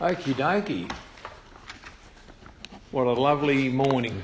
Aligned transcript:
Okie 0.00 0.32
dokie. 0.32 0.90
What 2.90 3.06
a 3.06 3.12
lovely 3.12 3.68
morning 3.68 4.22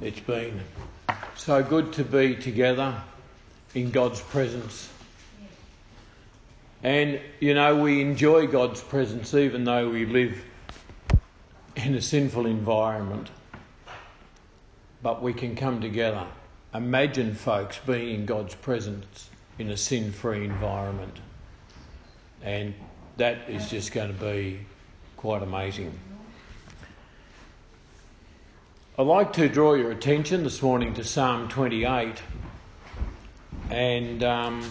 it's 0.00 0.18
been. 0.20 0.62
So 1.36 1.62
good 1.62 1.92
to 1.92 2.02
be 2.02 2.34
together 2.34 3.02
in 3.74 3.90
God's 3.90 4.22
presence. 4.22 4.88
And, 6.82 7.20
you 7.38 7.52
know, 7.52 7.76
we 7.82 8.00
enjoy 8.00 8.46
God's 8.46 8.80
presence 8.80 9.34
even 9.34 9.64
though 9.64 9.90
we 9.90 10.06
live 10.06 10.42
in 11.76 11.94
a 11.94 12.00
sinful 12.00 12.46
environment. 12.46 13.28
But 15.02 15.20
we 15.20 15.34
can 15.34 15.54
come 15.54 15.82
together. 15.82 16.26
Imagine, 16.72 17.34
folks, 17.34 17.78
being 17.84 18.20
in 18.20 18.24
God's 18.24 18.54
presence 18.54 19.28
in 19.58 19.68
a 19.68 19.76
sin 19.76 20.12
free 20.12 20.46
environment. 20.46 21.18
And 22.42 22.72
that 23.16 23.48
is 23.48 23.68
just 23.68 23.92
going 23.92 24.08
to 24.08 24.24
be 24.24 24.60
quite 25.16 25.42
amazing. 25.42 25.92
I'd 28.98 29.06
like 29.06 29.32
to 29.34 29.48
draw 29.48 29.74
your 29.74 29.90
attention 29.90 30.44
this 30.44 30.62
morning 30.62 30.94
to 30.94 31.04
Psalm 31.04 31.48
28. 31.48 32.22
And 33.70 34.22
um, 34.22 34.70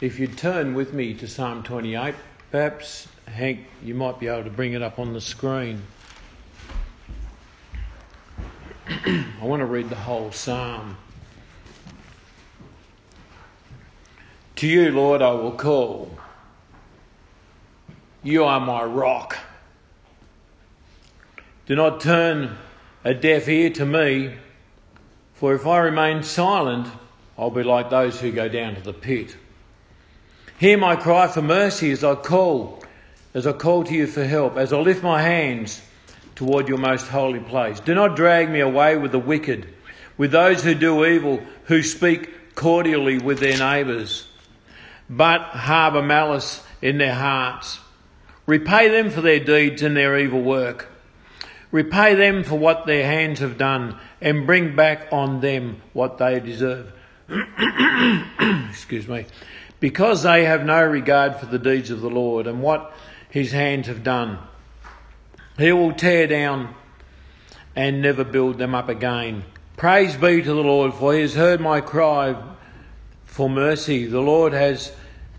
if 0.00 0.18
you'd 0.18 0.38
turn 0.38 0.74
with 0.74 0.94
me 0.94 1.14
to 1.14 1.28
Psalm 1.28 1.62
28, 1.62 2.14
perhaps, 2.50 3.08
Hank, 3.26 3.60
you 3.82 3.94
might 3.94 4.18
be 4.18 4.26
able 4.26 4.44
to 4.44 4.50
bring 4.50 4.72
it 4.72 4.82
up 4.82 4.98
on 4.98 5.12
the 5.12 5.20
screen. 5.20 5.82
I 8.88 9.34
want 9.42 9.60
to 9.60 9.66
read 9.66 9.90
the 9.90 9.96
whole 9.96 10.32
psalm. 10.32 10.96
To 14.58 14.66
you, 14.66 14.90
Lord, 14.90 15.22
I 15.22 15.30
will 15.30 15.52
call. 15.52 16.10
You 18.24 18.42
are 18.42 18.58
my 18.58 18.82
rock. 18.82 19.38
Do 21.66 21.76
not 21.76 22.00
turn 22.00 22.56
a 23.04 23.14
deaf 23.14 23.46
ear 23.46 23.70
to 23.70 23.86
me, 23.86 24.34
for 25.34 25.54
if 25.54 25.64
I 25.64 25.78
remain 25.78 26.24
silent, 26.24 26.88
I'll 27.38 27.52
be 27.52 27.62
like 27.62 27.88
those 27.88 28.20
who 28.20 28.32
go 28.32 28.48
down 28.48 28.74
to 28.74 28.80
the 28.80 28.92
pit. 28.92 29.36
Hear 30.58 30.76
my 30.76 30.96
cry 30.96 31.28
for 31.28 31.40
mercy 31.40 31.92
as 31.92 32.02
I 32.02 32.16
call, 32.16 32.82
as 33.34 33.46
I 33.46 33.52
call 33.52 33.84
to 33.84 33.94
you 33.94 34.08
for 34.08 34.24
help, 34.24 34.56
as 34.56 34.72
I 34.72 34.78
lift 34.78 35.04
my 35.04 35.22
hands 35.22 35.80
toward 36.34 36.66
your 36.66 36.78
most 36.78 37.06
holy 37.06 37.38
place. 37.38 37.78
Do 37.78 37.94
not 37.94 38.16
drag 38.16 38.50
me 38.50 38.58
away 38.58 38.96
with 38.96 39.12
the 39.12 39.20
wicked, 39.20 39.72
with 40.16 40.32
those 40.32 40.64
who 40.64 40.74
do 40.74 41.04
evil, 41.04 41.40
who 41.66 41.80
speak 41.80 42.56
cordially 42.56 43.18
with 43.18 43.38
their 43.38 43.56
neighbours 43.56 44.27
but 45.08 45.40
harbour 45.40 46.02
malice 46.02 46.62
in 46.82 46.98
their 46.98 47.14
hearts. 47.14 47.80
Repay 48.46 48.88
them 48.88 49.10
for 49.10 49.20
their 49.20 49.40
deeds 49.40 49.82
and 49.82 49.96
their 49.96 50.18
evil 50.18 50.40
work. 50.40 50.88
Repay 51.70 52.14
them 52.14 52.44
for 52.44 52.58
what 52.58 52.86
their 52.86 53.04
hands 53.04 53.40
have 53.40 53.58
done 53.58 53.98
and 54.20 54.46
bring 54.46 54.74
back 54.74 55.08
on 55.12 55.40
them 55.40 55.82
what 55.92 56.18
they 56.18 56.40
deserve. 56.40 56.92
Excuse 58.70 59.06
me. 59.06 59.26
Because 59.80 60.22
they 60.22 60.44
have 60.44 60.64
no 60.64 60.82
regard 60.84 61.36
for 61.36 61.46
the 61.46 61.58
deeds 61.58 61.90
of 61.90 62.00
the 62.00 62.10
Lord 62.10 62.46
and 62.46 62.62
what 62.62 62.94
his 63.30 63.52
hands 63.52 63.86
have 63.86 64.02
done. 64.02 64.38
He 65.58 65.72
will 65.72 65.92
tear 65.92 66.26
down 66.26 66.74
and 67.76 68.00
never 68.00 68.24
build 68.24 68.58
them 68.58 68.74
up 68.74 68.88
again. 68.88 69.44
Praise 69.76 70.16
be 70.16 70.42
to 70.42 70.54
the 70.54 70.54
Lord, 70.54 70.94
for 70.94 71.14
he 71.14 71.20
has 71.20 71.34
heard 71.34 71.60
my 71.60 71.80
cry 71.80 72.34
for 73.38 73.48
mercy. 73.48 74.04
The 74.04 74.20
Lord 74.20 74.52
has, 74.52 74.90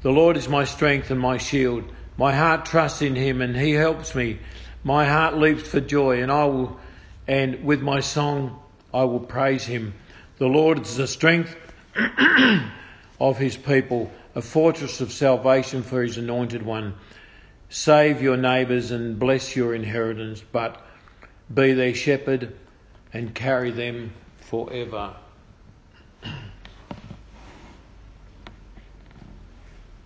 the 0.04 0.10
Lord 0.10 0.38
is 0.38 0.48
my 0.48 0.64
strength 0.64 1.12
and 1.12 1.20
my 1.20 1.38
shield. 1.38 1.84
My 2.16 2.34
heart 2.34 2.64
trusts 2.66 3.02
in 3.02 3.14
him 3.14 3.42
and 3.42 3.58
he 3.58 3.74
helps 3.74 4.16
me. 4.16 4.40
My 4.86 5.06
heart 5.06 5.38
leaps 5.38 5.64
for 5.64 5.82
joy 5.82 6.24
and 6.24 6.32
I 6.32 6.46
will, 6.46 6.80
and 7.28 7.66
with 7.66 7.82
my 7.82 8.00
song 8.00 8.58
I 8.94 9.04
will 9.04 9.20
praise 9.20 9.66
him. 9.66 9.96
The 10.38 10.48
Lord 10.48 10.80
is 10.80 10.96
the 10.96 11.08
strength 11.08 11.54
of 13.20 13.38
his 13.38 13.58
people, 13.58 14.10
a 14.34 14.42
fortress 14.42 15.02
of 15.02 15.12
salvation 15.12 15.84
for 15.84 16.02
his 16.02 16.18
anointed 16.18 16.64
one. 16.64 16.96
Save 17.68 18.22
your 18.22 18.38
neighbours 18.38 18.92
and 18.92 19.20
bless 19.20 19.58
your 19.58 19.76
inheritance, 19.76 20.42
but 20.54 20.82
be 21.54 21.74
their 21.74 21.94
shepherd 21.94 22.56
and 23.12 23.36
carry 23.36 23.72
them 23.72 24.14
forever. 24.40 25.18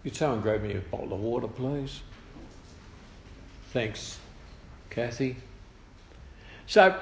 Could 0.03 0.15
someone 0.15 0.41
grab 0.41 0.61
me 0.61 0.73
a 0.73 0.79
bottle 0.79 1.13
of 1.13 1.19
water, 1.21 1.47
please? 1.47 2.01
Thanks, 3.71 4.19
Kathy. 4.89 5.37
So, 6.67 6.99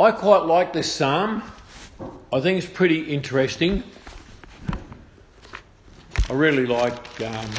I 0.00 0.10
quite 0.12 0.44
like 0.44 0.72
this 0.72 0.90
psalm. 0.90 1.42
I 2.32 2.40
think 2.40 2.58
it's 2.62 2.72
pretty 2.72 3.02
interesting. 3.02 3.82
I 6.30 6.32
really 6.32 6.64
like. 6.64 7.20
Um, 7.20 7.50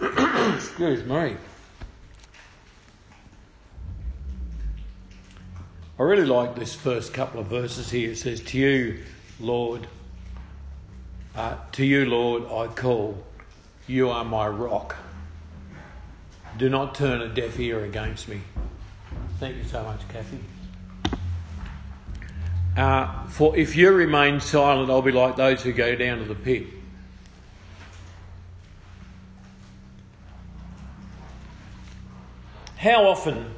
excuse 0.54 1.04
me. 1.04 1.36
I 5.98 6.02
really 6.02 6.24
like 6.24 6.54
this 6.54 6.74
first 6.74 7.12
couple 7.12 7.40
of 7.40 7.46
verses 7.46 7.90
here. 7.90 8.12
It 8.12 8.18
says, 8.18 8.40
To 8.40 8.58
you, 8.58 9.02
Lord, 9.40 9.86
uh, 11.36 11.56
to 11.72 11.84
you, 11.84 12.04
Lord, 12.06 12.44
I 12.44 12.72
call. 12.72 13.22
You 13.86 14.10
are 14.10 14.24
my 14.24 14.48
rock. 14.48 14.96
Do 16.56 16.68
not 16.68 16.94
turn 16.94 17.20
a 17.20 17.28
deaf 17.28 17.58
ear 17.58 17.84
against 17.84 18.28
me. 18.28 18.40
Thank 19.40 19.56
you 19.56 19.64
so 19.64 19.82
much, 19.82 20.00
Kathy. 20.08 20.38
Uh, 22.76 23.26
for 23.26 23.56
if 23.56 23.76
you 23.76 23.92
remain 23.92 24.40
silent, 24.40 24.90
I'll 24.90 25.02
be 25.02 25.12
like 25.12 25.36
those 25.36 25.62
who 25.62 25.72
go 25.72 25.94
down 25.94 26.18
to 26.18 26.24
the 26.24 26.34
pit. 26.34 26.66
How 32.76 33.06
often 33.06 33.54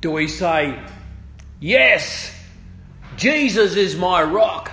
do 0.00 0.10
we 0.10 0.28
say, 0.28 0.78
Yes, 1.60 2.34
Jesus 3.16 3.76
is 3.76 3.96
my 3.96 4.22
rock? 4.22 4.71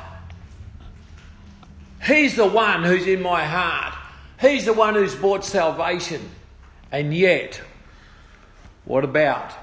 He's 2.10 2.36
the 2.36 2.48
one 2.48 2.84
who's 2.84 3.06
in 3.06 3.22
my 3.22 3.46
heart. 3.46 3.94
He's 4.42 4.66
the 4.66 4.74
one 4.74 4.96
who's 4.96 5.14
brought 5.14 5.46
salvation. 5.46 6.28
And 6.92 7.14
yet, 7.14 7.62
what 8.86 9.04
about 9.04 9.54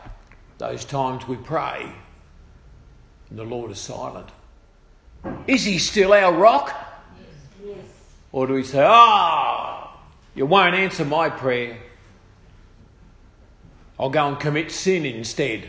those 0.58 0.84
times 0.84 1.26
we 1.26 1.34
pray 1.34 1.92
and 3.30 3.38
the 3.38 3.42
Lord 3.42 3.72
is 3.72 3.80
silent? 3.80 4.28
Is 5.48 5.64
he 5.64 5.78
still 5.78 6.12
our 6.12 6.32
rock? 6.32 6.72
Or 8.30 8.46
do 8.46 8.52
we 8.52 8.62
say, 8.62 8.86
oh, 8.86 9.90
you 10.36 10.46
won't 10.46 10.76
answer 10.76 11.04
my 11.04 11.28
prayer? 11.30 11.78
I'll 13.98 14.10
go 14.10 14.28
and 14.28 14.38
commit 14.38 14.70
sin 14.70 15.04
instead. 15.04 15.68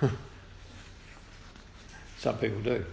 Some 2.18 2.38
people 2.38 2.60
do. 2.62 2.84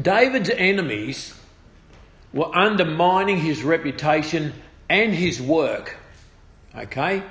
David's 0.00 0.50
enemies 0.50 1.34
were 2.32 2.54
undermining 2.54 3.38
his 3.38 3.62
reputation 3.62 4.52
and 4.88 5.12
his 5.12 5.40
work. 5.40 5.96
Okay? 6.76 7.22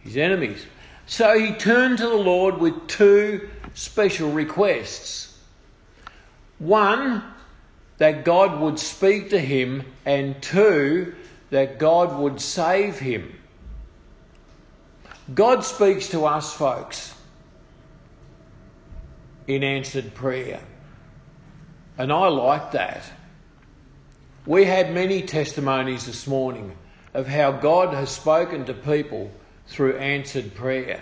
His 0.00 0.16
enemies. 0.16 0.66
So 1.06 1.38
he 1.38 1.52
turned 1.52 1.98
to 1.98 2.08
the 2.08 2.16
Lord 2.16 2.58
with 2.58 2.86
two 2.86 3.48
special 3.74 4.30
requests. 4.30 5.38
One, 6.58 7.22
that 7.98 8.24
God 8.24 8.60
would 8.60 8.78
speak 8.78 9.30
to 9.30 9.38
him, 9.38 9.84
and 10.04 10.40
two, 10.42 11.14
that 11.50 11.78
God 11.78 12.18
would 12.18 12.40
save 12.40 12.98
him. 12.98 13.38
God 15.34 15.64
speaks 15.64 16.08
to 16.08 16.24
us, 16.24 16.52
folks, 16.52 17.14
in 19.46 19.62
answered 19.62 20.14
prayer. 20.14 20.60
And 22.02 22.12
I 22.12 22.26
like 22.26 22.72
that. 22.72 23.04
We 24.44 24.64
had 24.64 24.92
many 24.92 25.22
testimonies 25.22 26.04
this 26.04 26.26
morning 26.26 26.74
of 27.14 27.28
how 27.28 27.52
God 27.52 27.94
has 27.94 28.10
spoken 28.10 28.64
to 28.64 28.74
people 28.74 29.30
through 29.68 29.98
answered 29.98 30.52
prayer. 30.56 31.00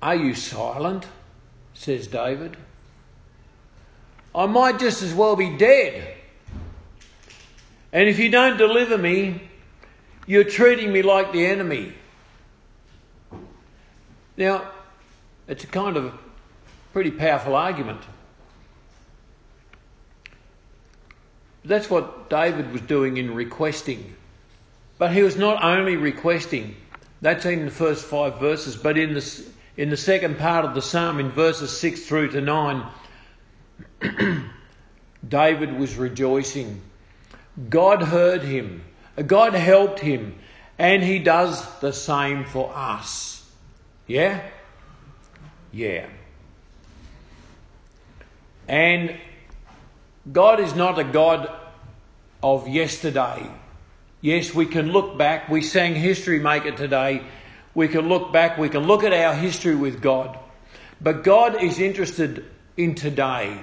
Are 0.00 0.14
you 0.14 0.34
silent? 0.34 1.04
says 1.74 2.06
David. 2.06 2.56
I 4.32 4.46
might 4.46 4.78
just 4.78 5.02
as 5.02 5.12
well 5.12 5.34
be 5.34 5.56
dead. 5.56 6.14
And 7.92 8.08
if 8.08 8.20
you 8.20 8.28
don't 8.28 8.56
deliver 8.56 8.96
me, 8.96 9.50
you're 10.28 10.44
treating 10.44 10.92
me 10.92 11.02
like 11.02 11.32
the 11.32 11.44
enemy. 11.44 11.94
Now, 14.36 14.70
it's 15.48 15.64
a 15.64 15.66
kind 15.66 15.96
of 15.96 16.18
Pretty 16.92 17.12
powerful 17.12 17.54
argument. 17.54 18.00
That's 21.64 21.88
what 21.88 22.28
David 22.28 22.72
was 22.72 22.80
doing 22.80 23.16
in 23.16 23.32
requesting. 23.34 24.16
But 24.98 25.12
he 25.12 25.22
was 25.22 25.36
not 25.36 25.62
only 25.62 25.96
requesting, 25.96 26.74
that's 27.20 27.44
in 27.44 27.66
the 27.66 27.70
first 27.70 28.04
five 28.04 28.40
verses, 28.40 28.76
but 28.76 28.98
in 28.98 29.14
the, 29.14 29.44
in 29.76 29.90
the 29.90 29.96
second 29.96 30.38
part 30.38 30.64
of 30.64 30.74
the 30.74 30.82
psalm, 30.82 31.20
in 31.20 31.30
verses 31.30 31.78
6 31.78 32.06
through 32.06 32.32
to 32.32 32.40
9, 32.40 32.84
David 35.28 35.78
was 35.78 35.94
rejoicing. 35.94 36.80
God 37.68 38.02
heard 38.02 38.42
him, 38.42 38.82
God 39.26 39.54
helped 39.54 40.00
him, 40.00 40.34
and 40.76 41.04
he 41.04 41.20
does 41.20 41.78
the 41.80 41.92
same 41.92 42.44
for 42.44 42.72
us. 42.74 43.39
Yeah? 44.10 44.42
Yeah. 45.70 46.08
And 48.66 49.16
God 50.32 50.58
is 50.58 50.74
not 50.74 50.98
a 50.98 51.04
God 51.04 51.48
of 52.42 52.66
yesterday. 52.66 53.48
Yes, 54.20 54.52
we 54.52 54.66
can 54.66 54.90
look 54.90 55.16
back. 55.16 55.48
We 55.48 55.62
sang 55.62 55.94
History 55.94 56.40
Maker 56.40 56.72
today. 56.72 57.22
We 57.72 57.86
can 57.86 58.08
look 58.08 58.32
back. 58.32 58.58
We 58.58 58.68
can 58.68 58.82
look 58.82 59.04
at 59.04 59.12
our 59.12 59.32
history 59.32 59.76
with 59.76 60.02
God. 60.02 60.36
But 61.00 61.22
God 61.22 61.62
is 61.62 61.78
interested 61.78 62.44
in 62.76 62.96
today. 62.96 63.60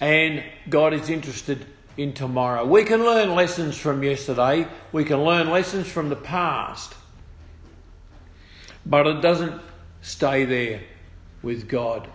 And 0.00 0.44
God 0.70 0.94
is 0.94 1.10
interested 1.10 1.66
in 1.98 2.14
tomorrow. 2.14 2.64
We 2.64 2.84
can 2.84 3.04
learn 3.04 3.34
lessons 3.34 3.76
from 3.76 4.02
yesterday. 4.02 4.66
We 4.92 5.04
can 5.04 5.22
learn 5.22 5.50
lessons 5.50 5.88
from 5.88 6.08
the 6.08 6.16
past. 6.16 6.94
But 8.84 9.06
it 9.06 9.20
doesn't 9.20 9.60
stay 10.00 10.44
there 10.44 10.80
with 11.42 11.68
God. 11.68 12.08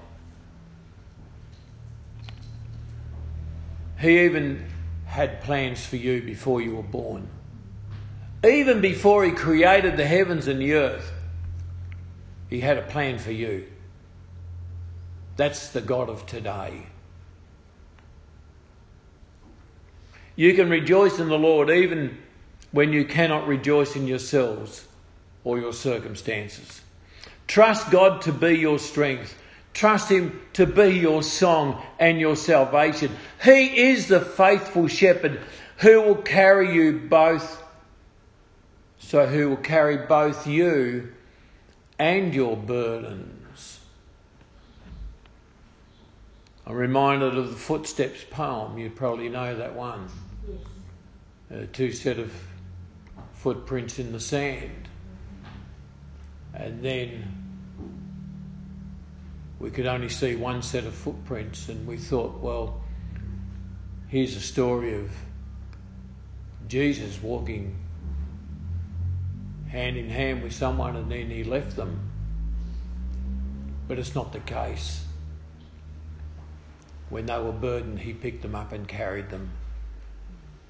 He 3.99 4.25
even 4.25 4.65
had 5.05 5.41
plans 5.41 5.85
for 5.85 5.95
you 5.95 6.21
before 6.21 6.61
you 6.61 6.75
were 6.75 6.83
born. 6.83 7.27
Even 8.45 8.81
before 8.81 9.23
He 9.23 9.31
created 9.31 9.97
the 9.97 10.05
heavens 10.05 10.47
and 10.47 10.61
the 10.61 10.73
earth, 10.73 11.11
He 12.49 12.59
had 12.59 12.77
a 12.77 12.83
plan 12.83 13.17
for 13.17 13.31
you. 13.31 13.65
That's 15.35 15.69
the 15.69 15.81
God 15.81 16.09
of 16.09 16.25
today. 16.25 16.87
You 20.35 20.53
can 20.53 20.69
rejoice 20.69 21.19
in 21.19 21.29
the 21.29 21.37
Lord 21.37 21.69
even 21.69 22.17
when 22.71 22.93
you 22.93 23.05
cannot 23.05 23.47
rejoice 23.47 23.95
in 23.95 24.07
yourselves 24.07 24.86
or 25.47 25.57
your 25.57 25.71
circumstances. 25.71 26.81
Trust 27.47 27.89
God 27.89 28.21
to 28.23 28.33
be 28.33 28.57
your 28.57 28.79
strength. 28.79 29.33
Trust 29.73 30.11
Him 30.11 30.41
to 30.53 30.65
be 30.65 30.89
your 30.89 31.23
song 31.23 31.81
and 31.99 32.19
your 32.19 32.35
salvation. 32.35 33.15
He 33.41 33.87
is 33.87 34.09
the 34.09 34.19
faithful 34.19 34.89
shepherd 34.89 35.39
who 35.77 36.01
will 36.01 36.15
carry 36.15 36.75
you 36.75 36.99
both, 36.99 37.63
so 38.99 39.25
who 39.25 39.51
will 39.51 39.55
carry 39.55 40.05
both 40.05 40.45
you 40.45 41.13
and 41.97 42.35
your 42.35 42.57
burdens. 42.57 43.79
I'm 46.65 46.75
reminded 46.75 47.37
of 47.37 47.51
the 47.51 47.55
Footsteps 47.55 48.25
poem. 48.29 48.77
You 48.77 48.89
probably 48.89 49.29
know 49.29 49.55
that 49.55 49.75
one. 49.75 50.09
Yes. 50.45 50.59
Uh, 51.49 51.65
two 51.71 51.93
set 51.93 52.19
of 52.19 52.33
footprints 53.31 53.97
in 53.97 54.11
the 54.11 54.19
sand. 54.19 54.89
And 56.57 56.83
then 56.83 57.23
we 59.59 59.69
could 59.69 59.85
only 59.85 60.09
see 60.09 60.35
one 60.35 60.63
set 60.63 60.85
of 60.85 60.93
footprints, 60.95 61.69
and 61.69 61.87
we 61.87 61.97
thought, 61.97 62.39
well, 62.41 62.81
here's 64.07 64.35
a 64.35 64.41
story 64.41 64.95
of 64.95 65.11
Jesus 66.67 67.21
walking 67.21 67.75
hand 69.69 69.97
in 69.97 70.09
hand 70.09 70.43
with 70.43 70.53
someone 70.53 70.95
and 70.95 71.11
then 71.11 71.29
he 71.29 71.43
left 71.43 71.75
them. 71.75 72.11
But 73.87 73.99
it's 73.99 74.15
not 74.15 74.33
the 74.33 74.39
case. 74.39 75.05
When 77.09 77.25
they 77.25 77.39
were 77.39 77.53
burdened, 77.53 77.99
he 77.99 78.13
picked 78.13 78.41
them 78.41 78.55
up 78.55 78.73
and 78.73 78.87
carried 78.87 79.29
them. 79.29 79.51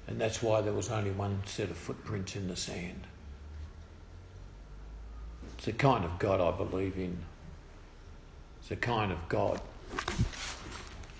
And 0.06 0.20
that's 0.20 0.42
why 0.42 0.60
there 0.60 0.72
was 0.72 0.90
only 0.90 1.10
one 1.10 1.42
set 1.46 1.70
of 1.70 1.76
footprints 1.76 2.36
in 2.36 2.48
the 2.48 2.56
sand. 2.56 3.07
The 5.68 5.74
kind 5.74 6.02
of 6.02 6.18
God 6.18 6.40
I 6.40 6.50
believe 6.56 6.96
in 6.96 7.18
It's 8.58 8.70
the 8.70 8.76
kind 8.76 9.12
of 9.12 9.18
God 9.28 9.60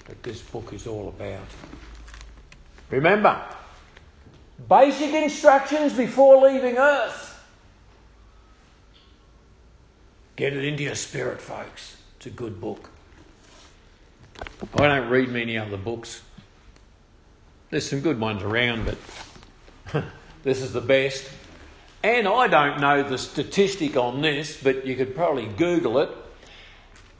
that 0.07 0.23
this 0.23 0.41
book 0.41 0.73
is 0.73 0.87
all 0.87 1.09
about. 1.09 1.45
Remember, 2.89 3.45
basic 4.67 5.13
instructions 5.13 5.93
before 5.93 6.49
leaving 6.49 6.79
Earth. 6.79 7.45
Get 10.37 10.55
it 10.55 10.65
into 10.65 10.85
your 10.85 10.95
spirit, 10.95 11.43
folks. 11.43 11.99
It's 12.17 12.25
a 12.25 12.31
good 12.31 12.59
book. 12.59 12.89
I 14.79 14.87
don't 14.87 15.11
read 15.11 15.29
many 15.29 15.59
other 15.59 15.77
books. 15.77 16.23
There's 17.69 17.87
some 17.87 18.01
good 18.01 18.19
ones 18.19 18.43
around, 18.43 18.87
but 18.87 20.05
this 20.43 20.63
is 20.63 20.73
the 20.73 20.81
best. 20.81 21.29
And 22.03 22.29
I 22.29 22.47
don't 22.47 22.81
know 22.81 23.03
the 23.03 23.19
statistic 23.19 23.97
on 23.97 24.23
this, 24.23 24.63
but 24.63 24.87
you 24.87 24.95
could 24.95 25.17
probably 25.17 25.47
Google 25.47 25.99
it 25.99 26.11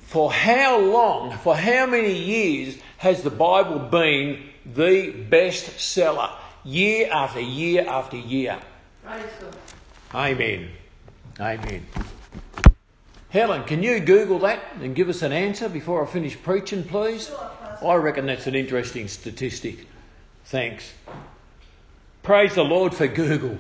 for 0.01 0.33
how 0.33 0.79
long, 0.79 1.37
for 1.39 1.57
how 1.57 1.85
many 1.85 2.15
years 2.15 2.79
has 2.99 3.23
the 3.23 3.31
Bible 3.31 3.79
been 3.79 4.43
the 4.65 5.11
best 5.11 5.79
seller? 5.81 6.31
Year 6.65 7.09
after 7.13 7.41
year 7.41 7.85
after 7.87 8.17
year. 8.17 8.59
Amen. 10.15 10.71
Amen. 11.41 11.87
Helen, 13.31 13.65
can 13.65 13.83
you 13.83 14.01
Google 14.01 14.39
that 14.41 14.63
and 14.81 14.95
give 14.95 15.09
us 15.09 15.23
an 15.23 15.33
answer 15.33 15.69
before 15.69 16.03
I 16.03 16.11
finish 16.11 16.41
preaching, 16.41 16.85
please? 16.85 17.31
I 17.83 17.95
reckon 17.97 18.27
that's 18.27 18.47
an 18.47 18.55
interesting 18.55 19.09
statistic. 19.09 19.87
Thanks. 20.47 20.95
Praise 22.23 22.55
the 22.55 22.65
Lord 22.65 22.95
for 22.95 23.07
Google, 23.07 23.59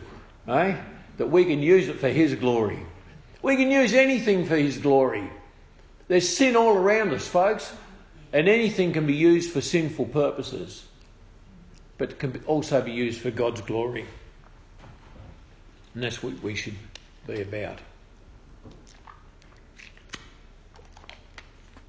eh? 0.48 0.76
That 1.18 1.30
we 1.30 1.44
can 1.44 1.60
use 1.60 1.88
it 1.88 1.98
for 1.98 2.08
His 2.08 2.34
glory. 2.34 2.78
We 3.42 3.56
can 3.56 3.70
use 3.70 3.92
anything 3.94 4.46
for 4.46 4.56
His 4.56 4.78
glory. 4.78 5.30
There's 6.08 6.28
sin 6.28 6.56
all 6.56 6.74
around 6.76 7.12
us, 7.12 7.28
folks, 7.28 7.72
and 8.32 8.48
anything 8.48 8.92
can 8.92 9.06
be 9.06 9.14
used 9.14 9.50
for 9.50 9.60
sinful 9.60 10.06
purposes, 10.06 10.86
but 11.98 12.18
can 12.18 12.42
also 12.46 12.80
be 12.80 12.92
used 12.92 13.20
for 13.20 13.30
God's 13.30 13.60
glory. 13.60 14.06
And 15.94 16.02
that's 16.02 16.22
what 16.22 16.40
we 16.42 16.54
should 16.54 16.76
be 17.26 17.42
about. 17.42 17.78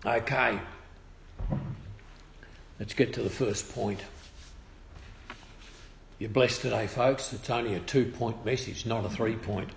Okay. 0.06 0.60
Let's 2.80 2.94
get 2.94 3.14
to 3.14 3.22
the 3.22 3.30
first 3.30 3.74
point. 3.74 4.02
You're 6.20 6.30
blessed 6.30 6.62
today, 6.62 6.86
folks. 6.86 7.32
It's 7.32 7.50
only 7.50 7.76
a 7.76 7.80
two 7.80 8.06
point 8.06 8.44
message, 8.46 8.86
not 8.86 9.06
a 9.06 9.10
three 9.10 9.38
point. 9.38 9.70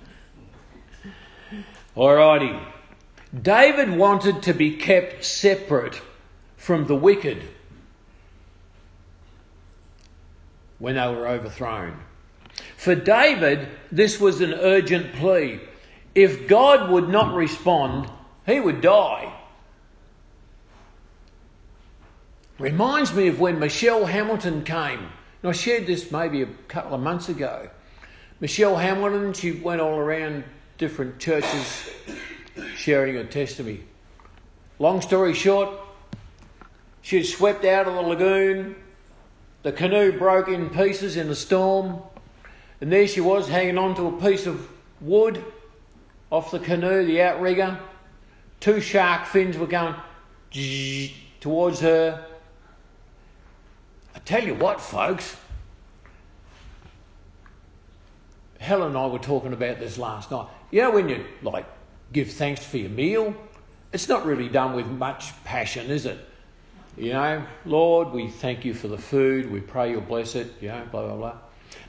Alrighty. 1.97 2.61
David 3.41 3.97
wanted 3.97 4.43
to 4.43 4.53
be 4.53 4.77
kept 4.77 5.25
separate 5.25 6.03
from 6.57 6.87
the 6.87 6.97
wicked 6.97 7.45
when 10.81 10.97
they 10.97 11.07
were 11.07 11.29
overthrown. 11.29 11.97
For 12.77 12.97
David, 12.97 13.69
this 13.93 14.19
was 14.19 14.41
an 14.41 14.53
urgent 14.53 15.15
plea. 15.15 15.61
If 16.13 16.49
God 16.49 16.91
would 16.91 17.09
not 17.09 17.37
respond, 17.37 18.11
he 18.47 18.59
would 18.59 18.81
die. 18.81 19.33
Reminds 22.59 23.15
me 23.15 23.29
of 23.29 23.39
when 23.39 23.61
Michelle 23.61 24.07
Hamilton 24.07 24.65
came. 24.65 25.09
And 25.43 25.51
I 25.51 25.53
shared 25.53 25.87
this 25.87 26.13
maybe 26.13 26.43
a 26.43 26.47
couple 26.69 26.95
of 26.95 27.01
months 27.01 27.29
ago. 27.29 27.69
Michelle 28.41 28.77
Hamilton, 28.77 29.33
she 29.33 29.53
went 29.53 29.81
all 29.81 29.99
around 29.99 30.45
different 30.79 31.19
churches 31.19 31.91
sharing 32.77 33.17
her 33.17 33.25
testimony. 33.25 33.81
Long 34.79 35.01
story 35.01 35.35
short, 35.35 35.69
she 37.03 37.19
had 37.19 37.27
swept 37.27 37.65
out 37.65 37.87
of 37.89 37.95
the 37.95 38.03
lagoon. 38.03 38.77
The 39.63 39.73
canoe 39.73 40.17
broke 40.19 40.49
in 40.49 40.71
pieces 40.71 41.17
in 41.17 41.29
the 41.29 41.37
storm, 41.37 42.03
and 42.81 42.93
there 42.93 43.07
she 43.07 43.21
was 43.21 43.49
hanging 43.49 43.79
on 43.79 43.95
to 43.97 44.07
a 44.09 44.21
piece 44.21 44.47
of 44.47 44.69
wood 45.01 45.45
off 46.31 46.51
the 46.51 46.59
canoe, 46.59 47.05
the 47.05 47.23
outrigger. 47.23 47.79
Two 48.61 48.81
shark 48.81 49.27
fins 49.27 49.57
were 49.57 49.67
going 49.67 49.95
towards 51.41 51.81
her. 51.81 52.27
Tell 54.25 54.45
you 54.45 54.55
what, 54.55 54.81
folks, 54.81 55.37
Helen 58.59 58.89
and 58.89 58.99
I 58.99 59.07
were 59.07 59.19
talking 59.19 59.53
about 59.53 59.81
this 59.81 59.99
last 59.99 60.31
night. 60.31 60.47
You 60.71 60.83
know, 60.83 60.91
when 60.93 61.09
you 61.09 61.25
like 61.43 61.67
give 62.13 62.31
thanks 62.31 62.65
for 62.65 62.77
your 62.77 62.91
meal 62.91 63.35
it's 63.93 64.09
not 64.09 64.25
really 64.25 64.49
done 64.49 64.75
with 64.75 64.87
much 64.87 65.33
passion, 65.45 65.91
is 65.91 66.07
it? 66.07 66.19
You 66.97 67.13
know, 67.13 67.45
Lord, 67.65 68.13
we 68.13 68.29
thank 68.29 68.65
you 68.65 68.75
for 68.75 68.89
the 68.89 68.99
food. 68.99 69.51
We 69.51 69.61
pray 69.61 69.91
you'll 69.91 70.01
bless 70.01 70.35
it. 70.35 70.53
You 70.61 70.69
know, 70.69 70.83
blah 70.91 71.07
blah 71.07 71.17
blah. 71.17 71.35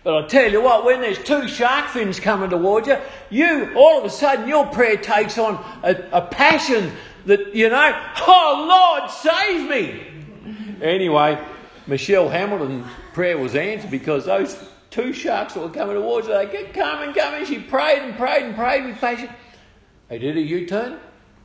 But 0.04 0.26
I 0.26 0.28
tell 0.28 0.52
you 0.52 0.62
what, 0.62 0.86
when 0.86 1.02
there's 1.02 1.22
two 1.22 1.48
shark 1.48 1.90
fins 1.90 2.20
coming 2.20 2.50
towards 2.50 2.88
you, 2.88 2.98
you 3.30 3.74
all 3.76 4.00
of 4.00 4.06
a 4.06 4.10
sudden 4.10 4.48
your 4.48 4.68
prayer 4.68 4.98
takes 4.98 5.38
on 5.38 5.64
a, 5.84 5.96
a 6.12 6.22
passion 6.22 6.92
that 7.26 7.56
you 7.56 7.70
know, 7.70 8.12
oh 8.28 9.00
Lord, 9.00 9.12
save 9.12 9.70
me. 9.70 10.82
Anyway, 10.82 11.42
Michelle 11.88 12.30
Hamilton's 12.30 12.88
prayer 13.14 13.38
was 13.38 13.56
answered 13.56 13.92
because 13.92 14.26
those 14.26 14.58
two 14.90 15.12
sharks 15.12 15.54
that 15.56 15.60
were 15.60 15.70
coming 15.70 15.96
towards 15.96 16.28
her, 16.28 16.46
they 16.46 16.52
kept 16.52 16.74
coming, 16.74 17.14
coming. 17.14 17.46
She 17.46 17.60
prayed 17.60 18.04
and 18.04 18.16
prayed 18.16 18.44
and 18.44 18.56
prayed 18.56 18.86
with 18.86 19.00
patience. 19.00 19.32
They 20.08 20.20
did 20.20 20.38
a 20.38 20.42
U-turn 20.42 21.00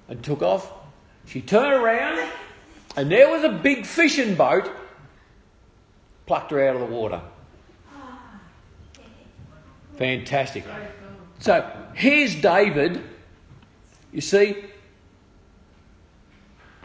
and 0.08 0.22
took 0.22 0.42
off. 0.42 0.72
She 1.26 1.40
turned 1.40 1.72
around, 1.72 2.30
and 2.96 3.10
there 3.10 3.30
was 3.30 3.44
a 3.44 3.50
big 3.50 3.84
fishing 3.84 4.34
boat, 4.34 4.70
plucked 6.26 6.50
her 6.50 6.68
out 6.68 6.76
of 6.76 6.80
the 6.80 6.94
water. 6.94 7.20
Fantastic. 9.96 10.64
So 11.40 11.70
here's 11.94 12.34
David. 12.36 13.02
You 14.12 14.20
see, 14.20 14.64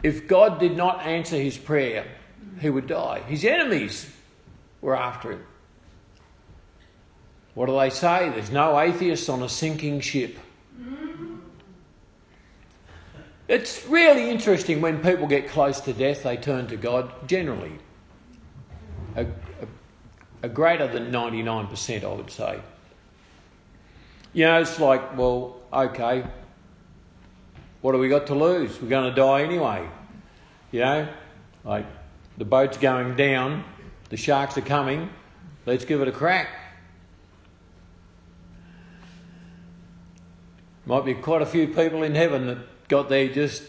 if 0.02 0.26
God 0.26 0.58
did 0.60 0.76
not 0.76 1.06
answer 1.06 1.36
his 1.36 1.56
prayer, 1.56 2.06
he 2.60 2.70
would 2.70 2.86
die. 2.86 3.20
His 3.20 3.44
enemies 3.44 4.10
were 4.80 4.96
after 4.96 5.32
him. 5.32 5.44
What 7.54 7.66
do 7.66 7.78
they 7.78 7.90
say? 7.90 8.30
There's 8.30 8.50
no 8.50 8.78
atheists 8.78 9.28
on 9.28 9.42
a 9.42 9.48
sinking 9.48 10.00
ship. 10.00 10.36
It's 13.46 13.86
really 13.86 14.30
interesting 14.30 14.80
when 14.80 15.00
people 15.00 15.26
get 15.26 15.48
close 15.48 15.80
to 15.82 15.92
death, 15.92 16.22
they 16.22 16.36
turn 16.36 16.66
to 16.68 16.76
God, 16.76 17.28
generally. 17.28 17.78
A, 19.16 19.24
a, 19.24 19.26
a 20.44 20.48
greater 20.48 20.88
than 20.88 21.12
99%, 21.12 22.04
I 22.04 22.12
would 22.12 22.30
say. 22.30 22.60
You 24.32 24.46
know, 24.46 24.60
it's 24.60 24.80
like, 24.80 25.16
well, 25.16 25.60
okay, 25.72 26.24
what 27.82 27.92
do 27.92 27.98
we 27.98 28.08
got 28.08 28.26
to 28.28 28.34
lose? 28.34 28.80
We're 28.80 28.88
going 28.88 29.10
to 29.10 29.14
die 29.14 29.42
anyway. 29.42 29.88
You 30.72 30.80
know, 30.80 31.08
like 31.64 31.86
the 32.36 32.44
boat's 32.44 32.76
going 32.76 33.16
down, 33.16 33.64
the 34.10 34.16
sharks 34.16 34.58
are 34.58 34.62
coming, 34.62 35.10
let's 35.66 35.84
give 35.84 36.00
it 36.00 36.08
a 36.08 36.12
crack. 36.12 36.48
Might 40.86 41.04
be 41.04 41.14
quite 41.14 41.40
a 41.40 41.46
few 41.46 41.68
people 41.68 42.02
in 42.02 42.14
heaven 42.14 42.46
that 42.46 42.58
got 42.88 43.08
there 43.08 43.28
just 43.28 43.62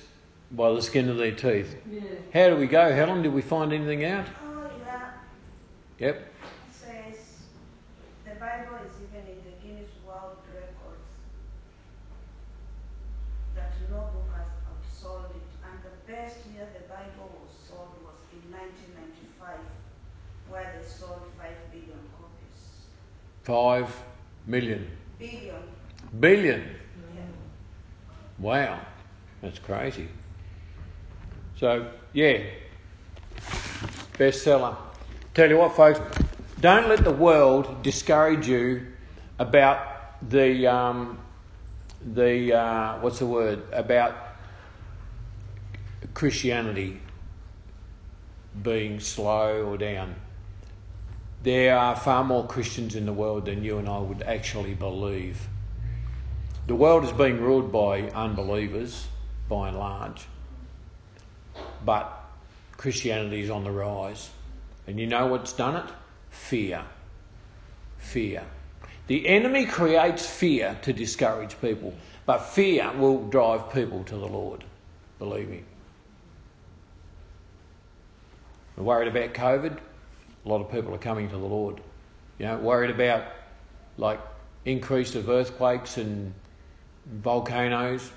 by 0.52 0.72
the 0.74 0.82
skin 0.82 1.10
of 1.10 1.18
their 1.18 1.32
teeth. 1.32 1.76
Yeah. 1.90 2.02
How 2.34 2.50
do 2.50 2.58
we 2.58 2.68
go, 2.68 2.94
Helen? 2.94 3.22
Did 3.22 3.34
we 3.34 3.42
find 3.42 3.72
anything 3.72 4.04
out? 4.04 4.26
Oh, 4.44 4.70
yeah. 4.86 5.12
Yep. 6.00 6.16
It 6.16 6.26
says 6.72 7.18
the 8.26 8.36
Bible 8.36 8.76
is 8.86 8.94
even 9.00 9.26
in 9.32 9.38
the 9.46 9.56
Guinness 9.66 9.92
World 10.06 10.38
Records 10.54 11.08
that 13.56 13.72
no 13.90 13.98
book 13.98 14.28
has 14.36 14.48
outsold 14.68 15.30
it. 15.32 15.42
And 15.64 15.80
the 15.84 16.12
best 16.12 16.38
year 16.54 16.68
the 16.74 16.84
Bible 16.88 17.32
was 17.42 17.52
sold 17.68 17.96
was 18.04 18.15
in 18.44 18.52
1995, 18.52 19.58
where 20.50 20.74
they 20.76 20.88
sold 20.88 21.22
5 21.38 21.48
billion 21.72 22.00
copies. 22.18 22.86
5 23.44 24.04
million. 24.48 24.92
Billion. 25.20 25.56
Billion. 26.20 26.62
Yeah. 27.16 27.22
Wow. 28.40 28.80
That's 29.42 29.60
crazy. 29.60 30.08
So, 31.58 31.88
yeah, 32.14 32.40
bestseller. 34.14 34.76
Tell 35.34 35.50
you 35.50 35.58
what, 35.58 35.76
folks, 35.76 36.00
don't 36.60 36.90
let 36.90 37.04
the 37.04 37.12
world 37.12 37.84
discourage 37.84 38.48
you 38.48 38.88
about 39.40 40.30
the 40.30 40.66
um, 40.68 41.20
the 42.14 42.54
uh, 42.54 43.00
what's 43.00 43.20
the 43.20 43.26
word 43.26 43.62
about 43.72 44.16
Christianity 46.14 47.00
being 48.62 49.00
slow 49.00 49.66
or 49.66 49.78
down. 49.78 50.16
There 51.44 51.78
are 51.78 51.96
far 51.96 52.24
more 52.24 52.48
Christians 52.48 52.96
in 52.96 53.06
the 53.06 53.14
world 53.14 53.46
than 53.46 53.64
you 53.64 53.78
and 53.78 53.88
I 53.88 54.00
would 54.00 54.24
actually 54.24 54.74
believe. 54.74 55.48
The 56.68 56.76
world 56.76 57.04
is 57.04 57.12
being 57.12 57.40
ruled 57.40 57.72
by 57.72 58.10
unbelievers 58.10 59.08
by 59.48 59.70
and 59.70 59.78
large. 59.78 60.26
But 61.84 62.12
Christianity 62.78 63.42
is 63.42 63.50
on 63.50 63.64
the 63.64 63.72
rise. 63.72 64.32
And 64.88 65.00
you 65.00 65.08
know 65.08 65.28
what's 65.28 65.54
done 65.54 65.76
it? 65.76 65.94
Fear. 66.30 66.84
Fear. 67.98 68.44
The 69.08 69.28
enemy 69.28 69.66
creates 69.66 70.26
fear 70.26 70.78
to 70.82 70.94
discourage 70.94 71.60
people, 71.62 71.94
but 72.26 72.40
fear 72.40 72.92
will 72.98 73.28
drive 73.28 73.72
people 73.72 74.04
to 74.06 74.16
the 74.16 74.28
Lord. 74.28 74.64
Believe 75.20 75.50
me. 75.50 75.64
We're 78.76 78.84
worried 78.84 79.08
about 79.08 79.34
COVID. 79.34 79.78
A 80.46 80.50
lot 80.50 80.62
of 80.62 80.72
people 80.72 80.94
are 80.94 81.00
coming 81.00 81.30
to 81.30 81.38
the 81.38 81.46
Lord. 81.46 81.82
You 82.38 82.46
know, 82.48 82.58
worried 82.58 82.92
about 82.92 83.26
like 83.98 84.20
increase 84.66 85.16
of 85.16 85.30
earthquakes 85.30 85.98
and 85.98 86.34
volcanoes 87.06 88.12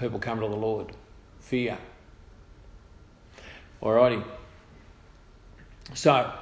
people 0.00 0.18
come 0.18 0.40
to 0.40 0.48
the 0.48 0.56
Lord. 0.56 0.92
Fear. 1.40 1.78
Alrighty. 3.82 4.24
So, 5.94 6.32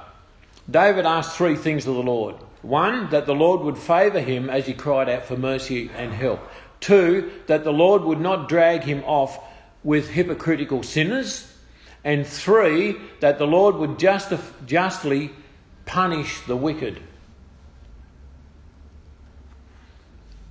David 0.69 1.05
asked 1.05 1.37
three 1.37 1.55
things 1.55 1.85
of 1.87 1.95
the 1.95 2.03
Lord. 2.03 2.35
One, 2.61 3.09
that 3.09 3.25
the 3.25 3.35
Lord 3.35 3.61
would 3.61 3.77
favour 3.77 4.21
him 4.21 4.49
as 4.49 4.65
he 4.65 4.73
cried 4.73 5.09
out 5.09 5.25
for 5.25 5.35
mercy 5.35 5.91
and 5.95 6.13
help. 6.13 6.39
Two, 6.79 7.31
that 7.47 7.63
the 7.63 7.73
Lord 7.73 8.03
would 8.03 8.21
not 8.21 8.47
drag 8.47 8.83
him 8.83 9.03
off 9.05 9.37
with 9.83 10.09
hypocritical 10.09 10.83
sinners. 10.83 11.52
And 12.03 12.27
three, 12.27 12.97
that 13.21 13.37
the 13.37 13.47
Lord 13.47 13.75
would 13.75 13.97
justly 13.99 15.31
punish 15.85 16.41
the 16.41 16.55
wicked. 16.55 16.99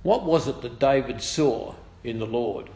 What 0.01 0.25
was 0.25 0.47
it 0.47 0.61
that 0.61 0.79
David 0.79 1.21
saw 1.21 1.75
in 2.03 2.19
the 2.19 2.25
Lord? 2.25 2.69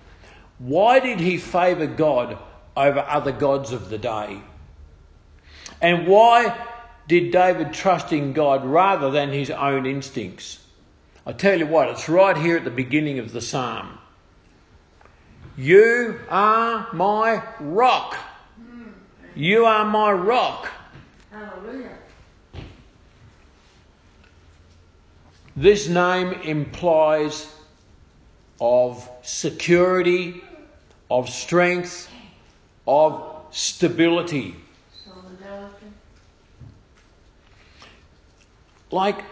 Why 0.59 0.99
did 0.99 1.19
he 1.19 1.37
favour 1.37 1.87
God 1.87 2.37
over 2.75 2.99
other 2.99 3.31
gods 3.31 3.71
of 3.71 3.89
the 3.89 3.97
day? 3.97 4.41
And 5.81 6.07
why 6.07 6.57
did 7.07 7.31
David 7.31 7.73
trust 7.73 8.11
in 8.13 8.33
God 8.33 8.65
rather 8.65 9.11
than 9.11 9.31
his 9.31 9.49
own 9.49 9.85
instincts? 9.85 10.63
I 11.25 11.33
tell 11.33 11.59
you 11.59 11.67
what, 11.67 11.89
it's 11.89 12.07
right 12.07 12.37
here 12.37 12.57
at 12.57 12.63
the 12.63 12.71
beginning 12.71 13.19
of 13.19 13.33
the 13.33 13.41
psalm. 13.41 13.97
You 15.57 16.19
are 16.29 16.87
my 16.93 17.43
rock. 17.59 18.15
You 19.37 19.65
are 19.65 19.85
my 19.85 20.11
rock. 20.11 20.67
Hallelujah. 21.29 21.95
This 25.55 25.87
name 25.87 26.33
implies 26.41 27.47
of 28.59 29.07
security 29.21 30.41
of 31.11 31.29
strength, 31.29 32.09
of 32.87 33.45
stability. 33.51 34.55
Like 38.89 39.23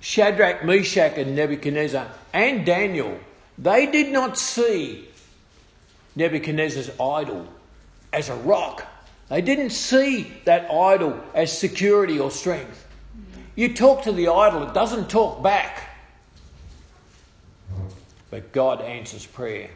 Shadrach, 0.00 0.62
Meshach, 0.62 1.16
and 1.16 1.34
Nebuchadnezzar 1.34 2.06
and 2.34 2.66
Daniel, 2.66 3.18
they 3.56 3.86
did 3.86 4.12
not 4.12 4.36
see 4.36 5.08
Nebuchadnezzar's 6.14 6.90
idol 7.00 7.48
as 8.16 8.30
a 8.30 8.34
rock. 8.34 8.84
They 9.28 9.42
didn't 9.42 9.70
see 9.70 10.32
that 10.46 10.70
idol 10.70 11.20
as 11.34 11.56
security 11.56 12.18
or 12.18 12.30
strength. 12.30 12.86
You 13.54 13.74
talk 13.74 14.04
to 14.04 14.12
the 14.12 14.28
idol, 14.28 14.62
it 14.62 14.72
doesn't 14.72 15.10
talk 15.10 15.42
back. 15.42 15.90
But 18.30 18.52
God 18.52 18.80
answers 18.80 19.24
prayer 19.26 19.70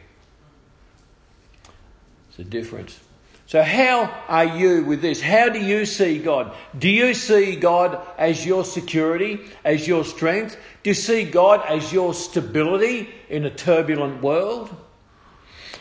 It's 2.31 2.39
a 2.39 2.45
difference. 2.45 2.99
So, 3.47 3.63
how 3.63 4.05
are 4.29 4.57
you 4.57 4.85
with 4.85 5.03
this? 5.03 5.21
How 5.21 5.49
do 5.49 5.59
you 5.59 5.85
see 5.85 6.19
God? 6.19 6.55
Do 6.79 6.89
you 6.89 7.15
see 7.15 7.57
God 7.57 8.01
as 8.17 8.47
your 8.47 8.65
security, 8.65 9.41
as 9.65 9.89
your 9.89 10.05
strength? 10.05 10.57
Do 10.83 10.91
you 10.91 10.95
see 10.95 11.25
God 11.25 11.65
as 11.67 11.93
your 11.93 12.15
stability 12.15 13.11
in 13.29 13.45
a 13.45 13.51
turbulent 13.51 14.23
world? 14.23 14.75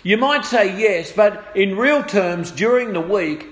You 0.03 0.17
might 0.17 0.45
say 0.45 0.79
yes, 0.79 1.11
but 1.11 1.45
in 1.55 1.77
real 1.77 2.03
terms, 2.03 2.51
during 2.51 2.93
the 2.93 3.01
week, 3.01 3.47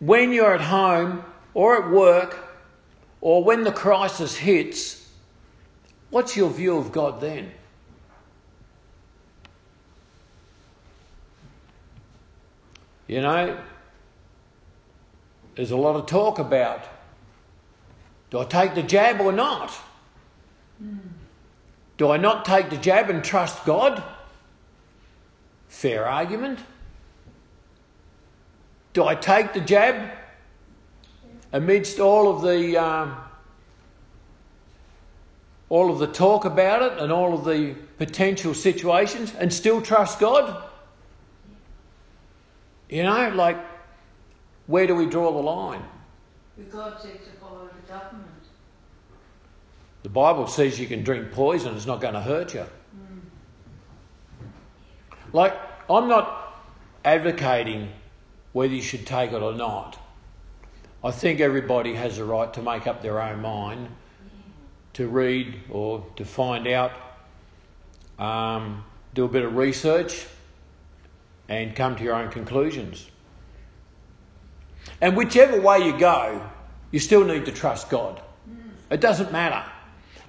when 0.00 0.32
you're 0.32 0.54
at 0.54 0.60
home 0.60 1.24
or 1.54 1.82
at 1.82 1.90
work, 1.90 2.38
or 3.20 3.44
when 3.44 3.62
the 3.62 3.72
crisis 3.72 4.36
hits, 4.36 5.08
what's 6.10 6.36
your 6.36 6.50
view 6.50 6.76
of 6.76 6.92
God 6.92 7.20
then? 7.20 7.52
You 13.06 13.20
know, 13.20 13.58
there's 15.54 15.70
a 15.70 15.76
lot 15.76 15.96
of 15.96 16.06
talk 16.06 16.38
about 16.38 16.84
do 18.30 18.38
I 18.38 18.44
take 18.44 18.74
the 18.74 18.82
jab 18.82 19.20
or 19.20 19.30
not? 19.30 19.70
Mm. 20.82 21.00
Do 21.98 22.10
I 22.10 22.16
not 22.16 22.46
take 22.46 22.70
the 22.70 22.78
jab 22.78 23.10
and 23.10 23.22
trust 23.22 23.66
God? 23.66 24.02
Fair 25.72 26.06
argument. 26.06 26.60
Do 28.92 29.04
I 29.04 29.14
take 29.14 29.54
the 29.54 29.60
jab 29.60 30.10
amidst 31.50 31.98
all 31.98 32.30
of 32.30 32.42
the 32.42 32.76
um, 32.76 33.16
all 35.70 35.90
of 35.90 35.98
the 35.98 36.06
talk 36.06 36.44
about 36.44 36.82
it 36.82 36.98
and 37.02 37.10
all 37.10 37.32
of 37.32 37.46
the 37.46 37.74
potential 37.96 38.52
situations 38.52 39.34
and 39.34 39.50
still 39.50 39.80
trust 39.80 40.20
God? 40.20 40.62
You 42.90 43.04
know, 43.04 43.30
like 43.34 43.56
where 44.66 44.86
do 44.86 44.94
we 44.94 45.06
draw 45.06 45.32
the 45.32 45.38
line? 45.38 45.82
God 46.70 47.00
said 47.00 47.24
to 47.24 47.30
follow 47.40 47.66
the 47.66 47.92
government. 47.92 48.28
The 50.02 50.10
Bible 50.10 50.46
says 50.46 50.78
you 50.78 50.86
can 50.86 51.02
drink 51.02 51.32
poison, 51.32 51.74
it's 51.74 51.86
not 51.86 52.02
going 52.02 52.14
to 52.14 52.20
hurt 52.20 52.52
you. 52.52 52.66
Like, 55.32 55.54
I'm 55.88 56.08
not 56.08 56.62
advocating 57.04 57.90
whether 58.52 58.74
you 58.74 58.82
should 58.82 59.06
take 59.06 59.32
it 59.32 59.42
or 59.42 59.54
not. 59.54 59.98
I 61.02 61.10
think 61.10 61.40
everybody 61.40 61.94
has 61.94 62.18
a 62.18 62.24
right 62.24 62.52
to 62.54 62.62
make 62.62 62.86
up 62.86 63.02
their 63.02 63.20
own 63.20 63.40
mind, 63.40 63.88
to 64.94 65.08
read 65.08 65.60
or 65.70 66.06
to 66.16 66.24
find 66.24 66.68
out, 66.68 66.92
um, 68.18 68.84
do 69.14 69.24
a 69.24 69.28
bit 69.28 69.42
of 69.42 69.56
research, 69.56 70.26
and 71.48 71.74
come 71.74 71.96
to 71.96 72.04
your 72.04 72.14
own 72.14 72.30
conclusions. 72.30 73.10
And 75.00 75.16
whichever 75.16 75.60
way 75.60 75.80
you 75.80 75.98
go, 75.98 76.46
you 76.90 77.00
still 77.00 77.24
need 77.24 77.46
to 77.46 77.52
trust 77.52 77.90
God. 77.90 78.20
It 78.90 79.00
doesn't 79.00 79.32
matter. 79.32 79.64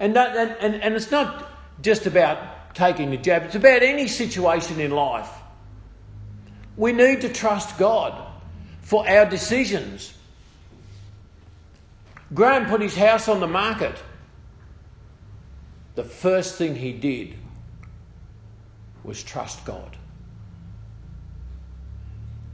And, 0.00 0.16
that, 0.16 0.36
and, 0.36 0.56
and, 0.60 0.82
and 0.82 0.94
it's 0.94 1.10
not 1.10 1.50
just 1.82 2.06
about 2.06 2.38
taking 2.74 3.10
the 3.10 3.16
jab, 3.16 3.44
it's 3.44 3.54
about 3.54 3.82
any 3.82 4.08
situation 4.08 4.80
in 4.80 4.90
life. 4.90 5.30
We 6.76 6.92
need 6.92 7.20
to 7.20 7.28
trust 7.28 7.78
God 7.78 8.26
for 8.82 9.08
our 9.08 9.24
decisions. 9.24 10.12
Graham 12.32 12.66
put 12.66 12.80
his 12.80 12.96
house 12.96 13.28
on 13.28 13.40
the 13.40 13.46
market. 13.46 13.96
The 15.94 16.04
first 16.04 16.56
thing 16.56 16.74
he 16.74 16.92
did 16.92 17.36
was 19.04 19.22
trust 19.22 19.64
God. 19.64 19.96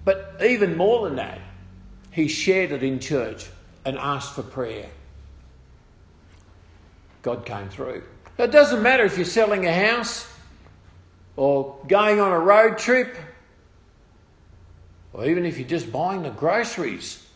But 0.05 0.37
even 0.45 0.77
more 0.77 1.07
than 1.07 1.17
that, 1.17 1.41
he 2.11 2.29
shared 2.29 2.73
it 2.73 2.83
in 2.83 2.99
church 2.99 3.49
and 3.85 3.97
asked 3.97 4.35
for 4.35 4.43
prayer. 4.43 4.89
God 7.23 7.47
came 7.47 7.69
through. 7.69 8.03
It 8.41 8.53
doesn't 8.53 8.83
matter 8.83 9.05
if 9.05 9.17
you're 9.17 9.27
selling 9.27 9.67
a 9.67 9.75
house 9.75 10.27
or 11.37 11.79
going 11.87 12.21
on 12.21 12.33
a 12.33 12.39
road 12.39 12.79
trip 12.79 13.15
or 15.13 15.27
even 15.27 15.45
if 15.45 15.59
you're 15.59 15.69
just 15.69 15.93
buying 15.93 16.23
the 16.23 16.31
groceries. 16.31 17.27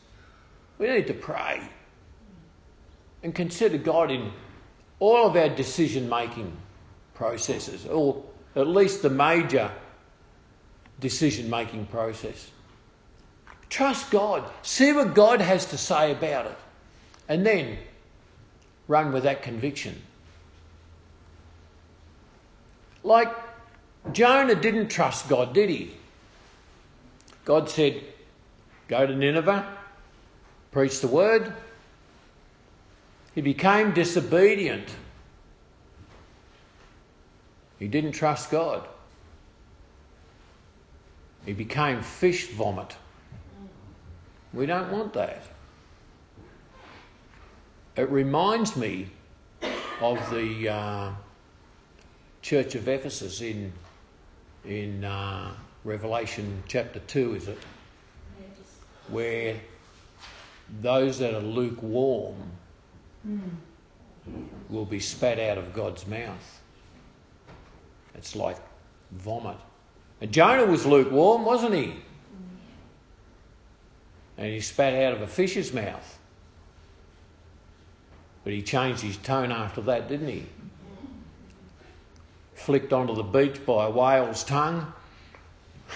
We 0.78 0.88
need 0.88 1.06
to 1.08 1.14
pray 1.14 1.60
and 3.22 3.34
consider 3.34 3.76
God 3.78 4.10
in 4.10 4.32
all 4.98 5.26
of 5.26 5.36
our 5.36 5.48
decision 5.48 6.08
making 6.08 6.56
processes, 7.14 7.86
or 7.86 8.24
at 8.56 8.66
least 8.66 9.02
the 9.02 9.10
major 9.10 9.70
decision 11.00 11.50
making 11.50 11.86
process. 11.86 12.50
Trust 13.68 14.10
God. 14.10 14.44
See 14.62 14.92
what 14.92 15.14
God 15.14 15.40
has 15.40 15.66
to 15.66 15.78
say 15.78 16.12
about 16.12 16.46
it. 16.46 16.58
And 17.28 17.44
then 17.44 17.78
run 18.88 19.12
with 19.12 19.24
that 19.24 19.42
conviction. 19.42 20.00
Like 23.04 23.28
Jonah 24.12 24.54
didn't 24.54 24.88
trust 24.88 25.28
God, 25.28 25.52
did 25.52 25.68
he? 25.68 25.92
God 27.44 27.68
said, 27.68 28.02
Go 28.88 29.06
to 29.06 29.14
Nineveh, 29.14 29.76
preach 30.72 31.00
the 31.00 31.06
word. 31.06 31.52
He 33.34 33.42
became 33.42 33.92
disobedient. 33.92 34.88
He 37.78 37.88
didn't 37.88 38.12
trust 38.12 38.50
God. 38.50 38.88
He 41.44 41.52
became 41.52 42.02
fish 42.02 42.48
vomit. 42.48 42.96
We 44.54 44.66
don't 44.66 44.90
want 44.90 45.12
that. 45.14 45.42
It 47.96 48.08
reminds 48.08 48.76
me 48.76 49.08
of 50.00 50.18
the 50.30 50.68
uh, 50.68 51.12
church 52.44 52.74
of 52.74 52.86
Ephesus 52.86 53.40
in, 53.40 53.72
in 54.66 55.02
uh, 55.02 55.50
Revelation 55.82 56.62
chapter 56.68 56.98
2, 57.00 57.36
is 57.36 57.48
it? 57.48 57.58
Where 59.08 59.56
those 60.82 61.18
that 61.20 61.32
are 61.32 61.40
lukewarm 61.40 62.36
mm. 63.26 63.40
will 64.68 64.84
be 64.84 65.00
spat 65.00 65.38
out 65.38 65.56
of 65.56 65.72
God's 65.72 66.06
mouth. 66.06 66.60
It's 68.14 68.36
like 68.36 68.58
vomit. 69.12 69.56
And 70.20 70.30
Jonah 70.30 70.66
was 70.66 70.84
lukewarm, 70.84 71.46
wasn't 71.46 71.74
he? 71.74 71.94
And 74.36 74.48
he 74.48 74.60
spat 74.60 74.92
out 74.92 75.14
of 75.14 75.22
a 75.22 75.26
fish's 75.26 75.72
mouth. 75.72 76.18
But 78.42 78.52
he 78.52 78.60
changed 78.60 79.00
his 79.00 79.16
tone 79.16 79.50
after 79.50 79.80
that, 79.82 80.08
didn't 80.08 80.28
he? 80.28 80.44
Flicked 82.54 82.92
onto 82.92 83.14
the 83.14 83.22
beach 83.22 83.64
by 83.66 83.86
a 83.86 83.90
whale's 83.90 84.44
tongue. 84.44 84.92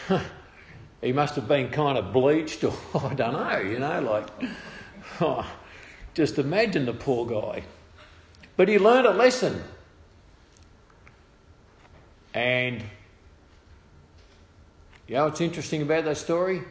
he 1.00 1.12
must 1.12 1.34
have 1.36 1.48
been 1.48 1.70
kind 1.70 1.96
of 1.96 2.12
bleached, 2.12 2.64
or 2.64 2.74
I 2.94 3.14
don't 3.14 3.32
know, 3.32 3.58
you 3.58 3.78
know, 3.78 4.00
like, 4.00 4.28
oh, 5.20 5.50
just 6.14 6.38
imagine 6.38 6.86
the 6.86 6.92
poor 6.92 7.26
guy. 7.26 7.64
But 8.56 8.68
he 8.68 8.78
learned 8.78 9.06
a 9.06 9.12
lesson. 9.12 9.62
And 12.34 12.82
you 15.06 15.14
know 15.14 15.24
what's 15.24 15.40
interesting 15.40 15.82
about 15.82 16.04
that 16.04 16.18
story? 16.18 16.62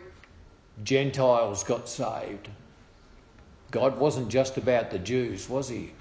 Gentiles 0.84 1.64
got 1.64 1.90
saved. 1.90 2.50
God 3.72 3.98
wasn't 3.98 4.30
just 4.30 4.58
about 4.58 4.92
the 4.92 5.00
Jews, 5.00 5.50
was 5.50 5.70
he? 5.70 5.92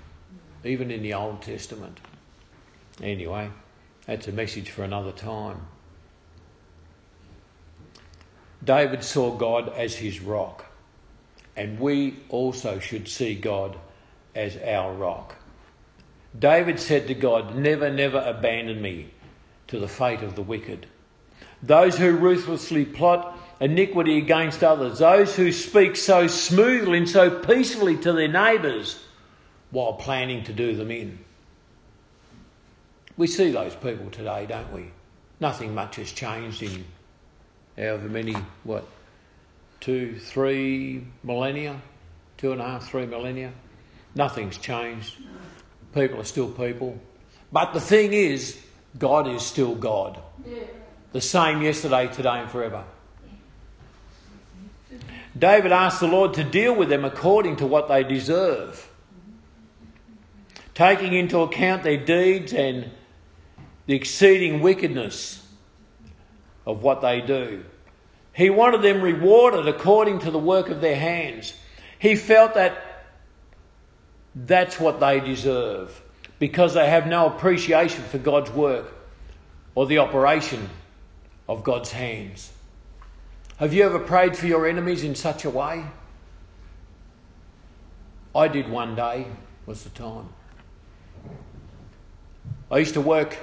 Even 0.65 0.91
in 0.91 1.03
the 1.03 1.15
Old 1.15 1.41
Testament. 1.43 1.99
Anyway, 3.03 3.51
that's 4.07 4.29
a 4.29 4.33
message 4.33 4.71
for 4.71 4.85
another 4.85 5.13
time. 5.13 5.61
David 8.65 9.05
saw 9.05 9.37
God 9.37 9.73
as 9.77 9.97
his 9.97 10.21
rock, 10.21 10.67
and 11.57 11.79
we 11.79 12.17
also 12.29 12.79
should 12.79 13.09
see 13.09 13.35
God 13.35 13.77
as 14.35 14.57
our 14.59 14.93
rock. 14.93 15.37
David 16.39 16.79
said 16.79 17.07
to 17.09 17.15
God, 17.15 17.55
Never, 17.57 17.91
never 17.91 18.19
abandon 18.19 18.81
me 18.83 19.11
to 19.69 19.79
the 19.79 19.89
fate 19.89 20.23
of 20.23 20.35
the 20.35 20.43
wicked. 20.43 20.87
Those 21.63 21.97
who 21.97 22.17
ruthlessly 22.17 22.85
plot 22.85 23.39
iniquity 23.61 24.19
against 24.19 24.63
others, 24.63 24.99
those 24.99 25.35
who 25.35 25.51
speak 25.51 25.97
so 25.97 26.27
smoothly 26.27 26.99
and 26.99 27.09
so 27.09 27.31
peacefully 27.31 27.97
to 27.99 28.13
their 28.13 28.29
neighbours 28.29 29.03
while 29.71 29.95
planning 29.95 30.45
to 30.45 30.53
do 30.53 30.77
them 30.77 30.91
in. 30.91 31.19
We 33.17 33.27
see 33.27 33.51
those 33.51 33.75
people 33.75 34.11
today, 34.11 34.47
don't 34.47 34.73
we? 34.73 34.91
Nothing 35.41 35.75
much 35.75 35.97
has 35.97 36.13
changed 36.13 36.63
in 36.63 36.85
however 37.77 38.09
many, 38.09 38.35
what, 38.65 38.87
two, 39.81 40.19
three 40.19 41.07
millennia, 41.23 41.81
two 42.37 42.53
and 42.53 42.61
a 42.61 42.65
half, 42.65 42.89
three 42.89 43.07
millennia. 43.07 43.53
Nothing's 44.15 44.59
changed. 44.59 45.17
People 45.95 46.21
are 46.21 46.25
still 46.25 46.51
people. 46.51 46.99
But 47.53 47.73
the 47.73 47.81
thing 47.81 48.13
is, 48.13 48.59
God 48.99 49.29
is 49.29 49.43
still 49.43 49.75
God. 49.75 50.21
The 51.13 51.21
same 51.21 51.63
yesterday, 51.63 52.09
today, 52.09 52.41
and 52.41 52.51
forever. 52.51 52.85
David 55.39 55.73
asked 55.73 56.01
the 56.01 56.07
Lord 56.07 56.35
to 56.35 56.45
deal 56.45 56.75
with 56.75 56.89
them 56.89 57.05
according 57.05 57.57
to 57.57 57.67
what 57.67 57.89
they 57.89 58.03
deserve, 58.05 58.91
taking 60.75 61.13
into 61.13 61.41
account 61.41 61.83
their 61.83 62.03
deeds 62.03 62.55
and 62.55 62.91
the 63.87 63.95
exceeding 63.95 64.61
wickedness 64.61 65.47
of 66.67 66.83
what 66.83 67.01
they 67.01 67.21
do. 67.21 67.65
He 68.33 68.51
wanted 68.51 68.83
them 68.83 69.01
rewarded 69.01 69.67
according 69.69 70.19
to 70.21 70.31
the 70.31 70.39
work 70.39 70.69
of 70.69 70.81
their 70.81 70.97
hands. 70.97 71.55
He 71.99 72.17
felt 72.17 72.55
that 72.55 72.83
that's 74.35 74.79
what 74.79 75.01
they 75.01 75.21
deserve 75.21 76.03
because 76.39 76.75
they 76.75 76.91
have 76.91 77.07
no 77.07 77.27
appreciation 77.27 78.03
for 78.05 78.19
God's 78.19 78.51
work 78.51 78.93
or 79.75 79.87
the 79.87 79.99
operation 79.99 80.69
of 81.49 81.65
God's 81.65 81.93
hands. 81.93 82.53
Have 83.59 83.73
you 83.73 83.85
ever 83.85 83.99
prayed 83.99 84.37
for 84.37 84.47
your 84.47 84.67
enemies 84.67 85.03
in 85.03 85.15
such 85.15 85.45
a 85.47 85.51
way? 85.51 85.85
I 88.35 88.49
did 88.49 88.69
one 88.69 88.95
day, 88.95 89.27
was 89.65 89.83
the 89.85 89.91
time. 89.91 90.29
I 92.71 92.79
used 92.79 92.95
to 92.95 93.01
work 93.01 93.39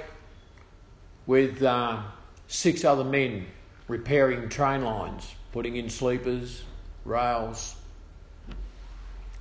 with 1.26 1.62
uh, 1.62 2.00
six 2.48 2.84
other 2.84 3.04
men 3.04 3.46
repairing 3.88 4.48
train 4.48 4.84
lines, 4.84 5.34
putting 5.52 5.76
in 5.76 5.90
sleepers, 5.90 6.62
rails. 7.04 7.76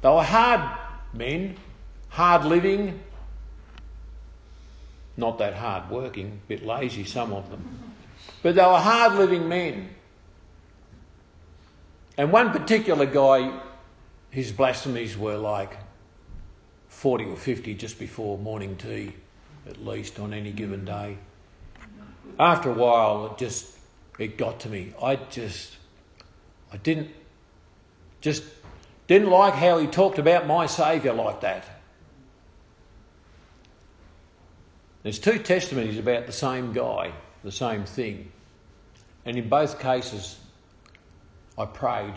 They 0.01 0.09
were 0.09 0.23
hard 0.23 0.79
men, 1.13 1.55
hard 2.09 2.45
living, 2.45 2.99
not 5.15 5.37
that 5.37 5.53
hard 5.53 5.89
working, 5.89 6.41
a 6.45 6.47
bit 6.47 6.65
lazy, 6.65 7.05
some 7.05 7.31
of 7.31 7.49
them. 7.49 7.93
But 8.41 8.55
they 8.55 8.61
were 8.61 8.79
hard 8.79 9.13
living 9.13 9.47
men. 9.47 9.89
And 12.17 12.31
one 12.31 12.51
particular 12.51 13.05
guy, 13.05 13.59
his 14.29 14.51
blasphemies 14.51 15.17
were 15.17 15.37
like 15.37 15.77
40 16.89 17.25
or 17.25 17.35
50 17.35 17.73
just 17.75 17.97
before 17.97 18.37
morning 18.37 18.75
tea, 18.75 19.13
at 19.67 19.83
least 19.83 20.19
on 20.19 20.33
any 20.33 20.51
given 20.51 20.85
day. 20.85 21.17
After 22.39 22.71
a 22.71 22.73
while, 22.73 23.27
it 23.27 23.37
just 23.37 23.77
it 24.19 24.37
got 24.37 24.59
to 24.61 24.69
me. 24.69 24.93
I 25.01 25.15
just 25.15 25.75
I 26.71 26.77
didn't 26.77 27.09
just 28.21 28.43
didn't 29.07 29.29
like 29.29 29.53
how 29.53 29.77
he 29.77 29.87
talked 29.87 30.17
about 30.17 30.47
my 30.47 30.65
Saviour 30.65 31.13
like 31.13 31.41
that. 31.41 31.65
There's 35.03 35.19
two 35.19 35.37
testimonies 35.37 35.97
about 35.97 36.25
the 36.25 36.31
same 36.31 36.71
guy, 36.71 37.11
the 37.43 37.51
same 37.51 37.83
thing. 37.83 38.31
And 39.25 39.37
in 39.37 39.49
both 39.49 39.79
cases, 39.79 40.39
I 41.57 41.65
prayed 41.65 42.13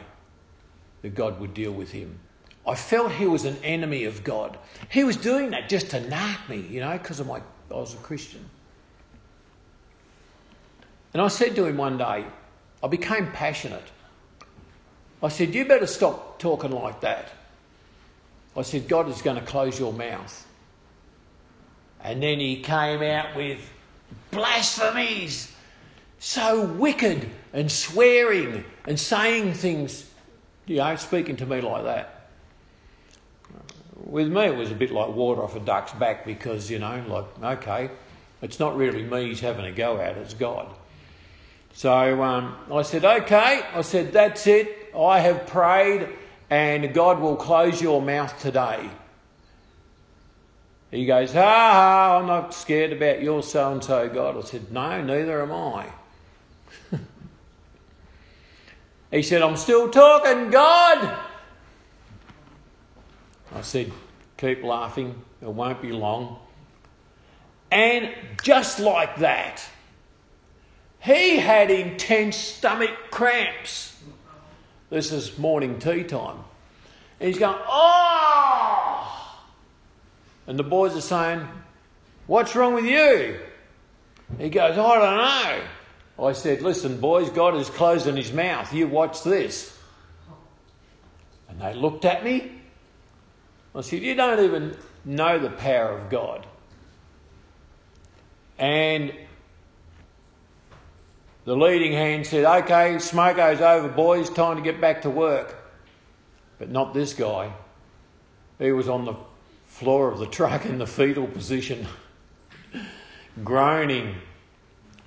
that 1.03 1.15
God 1.15 1.41
would 1.41 1.53
deal 1.53 1.73
with 1.73 1.91
him. 1.91 2.21
I 2.67 2.75
felt 2.75 3.13
he 3.13 3.27
was 3.27 3.45
an 3.45 3.57
enemy 3.63 4.05
of 4.05 4.25
God. 4.25 4.59
He 4.89 5.05
was 5.05 5.17
doing 5.17 5.51
that 5.51 5.69
just 5.69 5.91
to 5.91 6.01
narc 6.01 6.49
me, 6.49 6.61
you 6.61 6.81
know, 6.81 6.97
because 6.97 7.21
I 7.21 7.43
was 7.71 7.95
a 7.95 7.99
Christian. 7.99 8.49
And 11.17 11.23
I 11.23 11.29
said 11.29 11.57
to 11.57 11.65
him 11.65 11.79
one 11.79 11.97
day, 11.97 12.27
I 12.83 12.89
became 12.89 13.33
passionate. 13.33 13.87
I 15.23 15.29
said, 15.29 15.55
You 15.55 15.65
better 15.65 15.87
stop 15.87 16.39
talking 16.39 16.73
like 16.73 17.01
that. 17.01 17.31
I 18.55 18.61
said, 18.61 18.87
God 18.87 19.09
is 19.09 19.23
going 19.23 19.41
to 19.41 19.47
close 19.47 19.81
your 19.81 19.95
mouth. 19.95 20.47
And 22.05 22.23
then 22.23 22.39
he 22.39 22.61
came 22.61 23.01
out 23.01 23.35
with 23.35 23.67
blasphemies, 24.31 25.51
so 26.19 26.67
wicked 26.67 27.31
and 27.55 27.73
swearing 27.73 28.67
and 28.87 29.01
saying 29.01 29.55
things, 29.55 30.11
you 30.67 30.77
know, 30.77 30.97
speaking 30.97 31.37
to 31.37 31.47
me 31.47 31.63
like 31.63 31.85
that. 31.85 32.29
With 34.05 34.29
me, 34.29 34.43
it 34.43 34.57
was 34.57 34.71
a 34.71 34.75
bit 34.75 34.91
like 34.91 35.15
water 35.15 35.43
off 35.43 35.57
a 35.57 35.61
duck's 35.61 35.93
back 35.93 36.27
because, 36.27 36.71
you 36.71 36.79
know, 36.79 37.03
like, 37.09 37.59
okay, 37.63 37.91
it's 38.43 38.61
not 38.61 38.77
really 38.77 39.03
me 39.03 39.29
he's 39.29 39.41
having 39.41 39.65
a 39.65 39.73
go 39.73 39.97
at, 39.97 40.19
it's 40.19 40.35
God. 40.35 40.75
So 41.77 42.23
um, 42.23 42.57
I 42.73 42.81
said, 42.81 43.05
okay. 43.05 43.61
I 43.75 43.83
said, 43.83 44.11
that's 44.11 44.47
it. 44.47 44.95
I 44.99 45.21
have 45.21 45.47
prayed 45.47 46.09
and 46.49 46.95
God 46.95 47.21
will 47.21 47.37
close 47.37 47.83
your 47.83 48.01
mouth 48.01 48.41
today. 48.41 48.89
He 50.91 51.05
goes, 51.05 51.35
ha 51.35 51.43
ha, 51.43 52.19
I'm 52.19 52.27
not 52.27 52.55
scared 52.55 52.95
about 52.95 53.21
your 53.21 53.43
so 53.43 53.73
and 53.73 53.85
so 53.85 54.09
God. 54.09 54.39
I 54.39 54.41
said, 54.41 54.73
no, 54.73 55.03
neither 55.03 55.43
am 55.43 55.53
I. 55.53 55.93
he 59.11 59.23
said, 59.23 59.43
I'm 59.43 59.59
still 59.59 59.91
talking, 59.91 60.49
God. 60.51 61.19
I 63.55 63.61
said, 63.61 63.93
keep 64.39 64.63
laughing, 64.63 65.23
it 65.43 65.49
won't 65.49 65.83
be 65.83 65.93
long. 65.93 66.39
And 67.71 68.15
just 68.43 68.81
like 68.81 69.19
that, 69.19 69.63
he 71.07 71.37
had 71.37 71.71
intense 71.71 72.37
stomach 72.37 72.91
cramps. 73.13 73.97
This 74.91 75.13
is 75.13 75.39
morning 75.39 75.79
tea 75.79 76.03
time. 76.03 76.39
And 77.21 77.29
he's 77.29 77.39
going, 77.39 77.57
oh! 77.65 79.41
And 80.49 80.59
the 80.59 80.65
boys 80.65 80.97
are 80.97 81.01
saying, 81.01 81.47
what's 82.27 82.57
wrong 82.57 82.75
with 82.75 82.87
you? 82.87 83.39
He 84.39 84.51
goes, 84.51 84.73
I 84.73 84.75
don't 84.75 85.17
know. 86.19 86.27
I 86.27 86.33
said, 86.33 86.63
listen, 86.63 86.99
boys, 86.99 87.31
God 87.31 87.55
is 87.55 87.71
closing 87.71 88.17
his 88.17 88.33
mouth. 88.33 88.75
You 88.75 88.89
watch 88.89 89.23
this. 89.23 89.79
And 91.49 91.61
they 91.61 91.75
looked 91.75 92.05
at 92.05 92.25
me. 92.25 92.51
I 93.77 93.83
said, 93.83 94.03
you 94.03 94.17
don't 94.17 94.43
even 94.43 94.77
know 95.05 95.39
the 95.39 95.51
power 95.51 95.97
of 95.97 96.11
God. 96.11 96.47
And 98.59 99.13
the 101.47 101.57
leading 101.57 101.93
hand 101.93 102.27
said, 102.27 102.45
Okay, 102.45 102.97
smoko's 102.97 103.61
over, 103.61 103.89
boys, 103.89 104.29
time 104.29 104.57
to 104.57 104.63
get 104.63 104.81
back 104.81 105.03
to 105.03 105.11
work. 105.11 105.57
But 106.59 106.71
not 106.71 106.93
this 106.93 107.15
guy. 107.15 107.53
He 108.59 108.73
was 108.73 108.89
on 108.89 109.05
the 109.05 109.15
floor 109.65 110.11
of 110.11 110.19
the 110.19 110.27
truck 110.27 110.67
in 110.67 110.79
the 110.79 110.87
fetal 110.87 111.27
position, 111.27 111.87
groaning. 113.45 114.17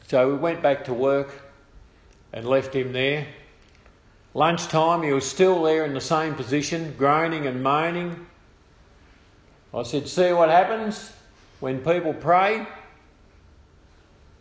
So 0.07 0.31
we 0.31 0.37
went 0.37 0.61
back 0.61 0.85
to 0.85 0.93
work 0.93 1.51
and 2.31 2.47
left 2.47 2.73
him 2.73 2.93
there. 2.93 3.27
Lunchtime, 4.33 5.03
he 5.03 5.11
was 5.11 5.29
still 5.29 5.63
there 5.63 5.83
in 5.85 5.93
the 5.93 6.01
same 6.01 6.35
position, 6.35 6.95
groaning 6.97 7.47
and 7.47 7.61
moaning. 7.61 8.27
I 9.73 9.83
said, 9.83 10.07
See 10.07 10.31
what 10.31 10.49
happens 10.49 11.11
when 11.59 11.79
people 11.79 12.13
pray? 12.13 12.65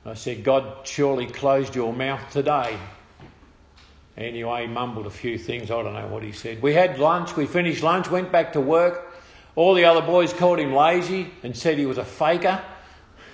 I 0.09 0.15
said, 0.15 0.43
God 0.43 0.87
surely 0.87 1.27
closed 1.27 1.75
your 1.75 1.93
mouth 1.93 2.31
today. 2.31 2.79
Anyway, 4.17 4.63
he 4.63 4.67
mumbled 4.67 5.07
a 5.07 5.11
few 5.11 5.37
things. 5.37 5.71
I 5.71 5.83
don't 5.83 5.93
know 5.93 6.07
what 6.09 6.23
he 6.23 6.33
said. 6.33 6.63
We 6.63 6.73
had 6.73 6.99
lunch. 6.99 7.37
We 7.37 7.45
finished 7.45 7.83
lunch, 7.83 8.11
went 8.11 8.33
back 8.33 8.55
to 8.55 8.61
work. 8.61 9.15
All 9.55 9.75
the 9.75 9.85
other 9.85 10.01
boys 10.01 10.33
called 10.33 10.61
him 10.61 10.73
lazy 10.73 11.31
and 11.43 11.55
said 11.55 11.79
he 11.79 11.85
was 11.85 11.99
a 11.99 12.05
faker. 12.05 12.63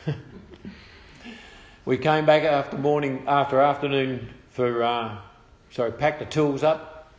we 1.84 1.96
came 1.96 2.26
back 2.26 2.42
after 2.42 2.76
morning, 2.76 3.24
after 3.28 3.60
afternoon 3.60 4.30
for, 4.50 4.82
uh, 4.82 5.18
sorry, 5.70 5.92
packed 5.92 6.18
the 6.18 6.26
tools 6.26 6.64
up. 6.64 7.12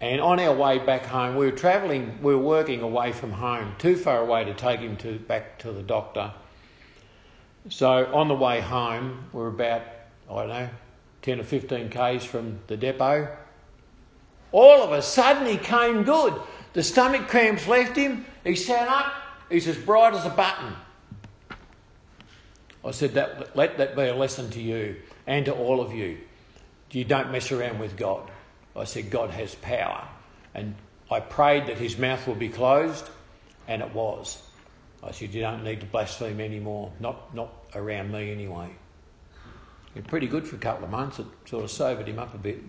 And 0.00 0.20
on 0.20 0.40
our 0.40 0.54
way 0.54 0.78
back 0.78 1.06
home, 1.06 1.36
we 1.36 1.46
were 1.46 1.56
travelling, 1.56 2.18
we 2.22 2.34
were 2.34 2.42
working 2.42 2.82
away 2.82 3.12
from 3.12 3.32
home, 3.32 3.74
too 3.78 3.96
far 3.96 4.18
away 4.18 4.44
to 4.44 4.54
take 4.54 4.80
him 4.80 4.96
to 4.98 5.18
back 5.18 5.60
to 5.60 5.72
the 5.72 5.82
doctor. 5.82 6.32
So 7.68 8.12
on 8.14 8.28
the 8.28 8.34
way 8.34 8.60
home, 8.60 9.24
we're 9.32 9.48
about, 9.48 9.82
I 10.30 10.34
don't 10.34 10.48
know, 10.48 10.68
10 11.22 11.40
or 11.40 11.44
15 11.44 11.90
k's 11.90 12.24
from 12.24 12.58
the 12.66 12.76
depot. 12.76 13.36
All 14.52 14.82
of 14.82 14.92
a 14.92 15.02
sudden, 15.02 15.46
he 15.46 15.58
came 15.58 16.04
good. 16.04 16.40
The 16.72 16.82
stomach 16.82 17.28
cramps 17.28 17.66
left 17.66 17.96
him. 17.96 18.24
He 18.44 18.54
sat 18.54 18.88
up. 18.88 19.12
He's 19.50 19.68
as 19.68 19.76
bright 19.76 20.14
as 20.14 20.24
a 20.24 20.30
button. 20.30 20.74
I 22.84 22.90
said, 22.92 23.14
that, 23.14 23.56
let 23.56 23.78
that 23.78 23.96
be 23.96 24.02
a 24.02 24.14
lesson 24.14 24.50
to 24.50 24.60
you 24.60 24.96
and 25.26 25.44
to 25.46 25.52
all 25.52 25.80
of 25.80 25.92
you. 25.92 26.18
You 26.90 27.04
don't 27.04 27.30
mess 27.30 27.52
around 27.52 27.78
with 27.78 27.96
God. 27.96 28.30
I 28.74 28.84
said, 28.84 29.10
God 29.10 29.30
has 29.30 29.54
power. 29.56 30.06
And 30.54 30.74
I 31.10 31.20
prayed 31.20 31.66
that 31.66 31.78
his 31.78 31.98
mouth 31.98 32.26
would 32.26 32.38
be 32.38 32.48
closed, 32.48 33.08
and 33.66 33.82
it 33.82 33.92
was. 33.92 34.42
I 35.02 35.12
said, 35.12 35.32
You 35.32 35.40
don't 35.40 35.64
need 35.64 35.80
to 35.80 35.86
blaspheme 35.86 36.40
anymore. 36.40 36.92
Not, 37.00 37.34
not 37.34 37.52
around 37.74 38.12
me 38.12 38.32
anyway. 38.32 38.70
Been 39.94 40.04
pretty 40.04 40.26
good 40.26 40.46
for 40.46 40.56
a 40.56 40.58
couple 40.58 40.84
of 40.84 40.90
months. 40.90 41.18
It 41.18 41.26
sort 41.46 41.64
of 41.64 41.70
sobered 41.70 42.08
him 42.08 42.18
up 42.18 42.34
a 42.34 42.38
bit. 42.38 42.62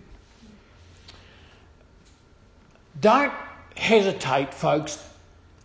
Don't 3.00 3.32
hesitate, 3.76 4.52
folks, 4.52 5.06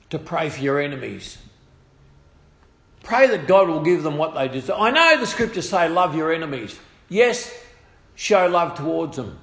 to 0.10 0.20
pray 0.20 0.50
for 0.50 0.62
your 0.62 0.80
enemies. 0.80 1.38
Pray 3.04 3.28
that 3.28 3.48
God 3.48 3.68
will 3.68 3.84
give 3.84 4.04
them 4.04 4.18
what 4.18 4.34
they 4.34 4.48
deserve. 4.48 4.78
I 4.80 4.90
know 4.90 5.20
the 5.20 5.28
scriptures 5.28 5.70
say, 5.70 5.90
Love 5.90 6.16
your 6.16 6.34
enemies. 6.34 6.80
Yes, 7.08 7.54
show 8.16 8.48
love 8.48 8.76
towards 8.76 9.18
them, 9.18 9.40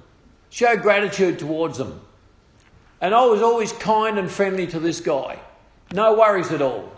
show 0.49 0.75
gratitude 0.75 1.39
towards 1.39 1.77
them. 1.77 2.01
And 2.99 3.13
I 3.13 3.25
was 3.25 3.41
always 3.41 3.73
kind 3.73 4.17
and 4.17 4.29
friendly 4.29 4.67
to 4.67 4.79
this 4.79 5.01
guy. 5.01 5.39
No 5.93 6.17
worries 6.17 6.51
at 6.51 6.61
all. 6.61 6.92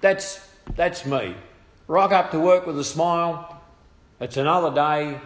That's, 0.00 0.48
that's 0.74 1.04
me. 1.06 1.34
Rock 1.86 2.12
up 2.12 2.30
to 2.32 2.40
work 2.40 2.66
with 2.66 2.78
a 2.78 2.84
smile. 2.84 3.60
It's 4.20 4.36
another 4.36 4.74
day. 4.74 5.20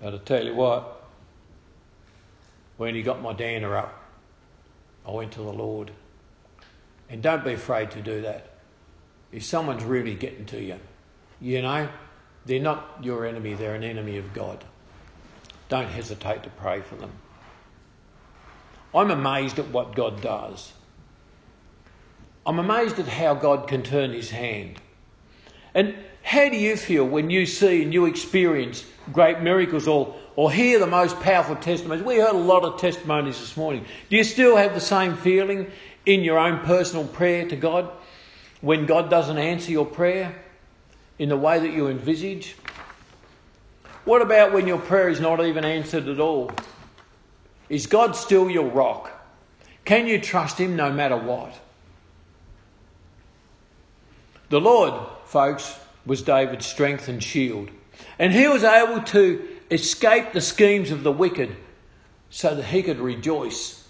But 0.00 0.14
I 0.14 0.18
tell 0.18 0.44
you 0.44 0.54
what, 0.54 1.04
when 2.76 2.94
he 2.94 3.02
got 3.02 3.20
my 3.20 3.32
danner 3.32 3.76
up, 3.76 3.94
I 5.06 5.10
went 5.10 5.32
to 5.32 5.40
the 5.40 5.52
Lord. 5.52 5.90
And 7.08 7.22
don't 7.22 7.44
be 7.44 7.54
afraid 7.54 7.90
to 7.92 8.02
do 8.02 8.20
that. 8.22 8.50
If 9.32 9.44
someone's 9.44 9.84
really 9.84 10.14
getting 10.14 10.46
to 10.46 10.62
you, 10.62 10.78
you 11.40 11.62
know, 11.62 11.88
They're 12.46 12.60
not 12.60 12.98
your 13.02 13.26
enemy, 13.26 13.52
they're 13.52 13.74
an 13.74 13.84
enemy 13.84 14.16
of 14.16 14.32
God. 14.32 14.64
Don't 15.68 15.88
hesitate 15.88 16.42
to 16.44 16.50
pray 16.50 16.80
for 16.80 16.96
them. 16.96 17.12
I'm 18.94 19.10
amazed 19.10 19.58
at 19.58 19.68
what 19.68 19.94
God 19.94 20.22
does. 20.22 20.72
I'm 22.48 22.58
amazed 22.58 22.98
at 22.98 23.06
how 23.06 23.34
God 23.34 23.68
can 23.68 23.82
turn 23.82 24.12
his 24.12 24.30
hand. 24.30 24.80
And 25.74 25.94
how 26.22 26.48
do 26.48 26.56
you 26.56 26.78
feel 26.78 27.04
when 27.04 27.28
you 27.28 27.44
see 27.44 27.82
and 27.82 27.92
you 27.92 28.06
experience 28.06 28.86
great 29.12 29.40
miracles 29.40 29.86
or, 29.86 30.16
or 30.34 30.50
hear 30.50 30.78
the 30.78 30.86
most 30.86 31.20
powerful 31.20 31.56
testimonies? 31.56 32.02
We 32.02 32.16
heard 32.16 32.34
a 32.34 32.38
lot 32.38 32.64
of 32.64 32.80
testimonies 32.80 33.38
this 33.38 33.54
morning. 33.54 33.84
Do 34.08 34.16
you 34.16 34.24
still 34.24 34.56
have 34.56 34.72
the 34.72 34.80
same 34.80 35.14
feeling 35.14 35.70
in 36.06 36.22
your 36.22 36.38
own 36.38 36.60
personal 36.60 37.06
prayer 37.06 37.46
to 37.48 37.54
God 37.54 37.90
when 38.62 38.86
God 38.86 39.10
doesn't 39.10 39.36
answer 39.36 39.70
your 39.70 39.84
prayer 39.84 40.34
in 41.18 41.28
the 41.28 41.36
way 41.36 41.58
that 41.58 41.72
you 41.74 41.88
envisage? 41.88 42.56
What 44.06 44.22
about 44.22 44.54
when 44.54 44.66
your 44.66 44.78
prayer 44.78 45.10
is 45.10 45.20
not 45.20 45.44
even 45.44 45.66
answered 45.66 46.08
at 46.08 46.18
all? 46.18 46.50
Is 47.68 47.86
God 47.86 48.16
still 48.16 48.48
your 48.48 48.70
rock? 48.70 49.12
Can 49.84 50.06
you 50.06 50.18
trust 50.18 50.56
Him 50.56 50.76
no 50.76 50.90
matter 50.90 51.18
what? 51.18 51.60
The 54.48 54.60
Lord, 54.60 54.94
folks, 55.24 55.78
was 56.06 56.22
David's 56.22 56.66
strength 56.66 57.08
and 57.08 57.22
shield. 57.22 57.70
And 58.18 58.32
he 58.32 58.48
was 58.48 58.64
able 58.64 59.02
to 59.02 59.46
escape 59.70 60.32
the 60.32 60.40
schemes 60.40 60.90
of 60.90 61.02
the 61.02 61.12
wicked 61.12 61.54
so 62.30 62.54
that 62.54 62.64
he 62.64 62.82
could 62.82 62.98
rejoice 62.98 63.86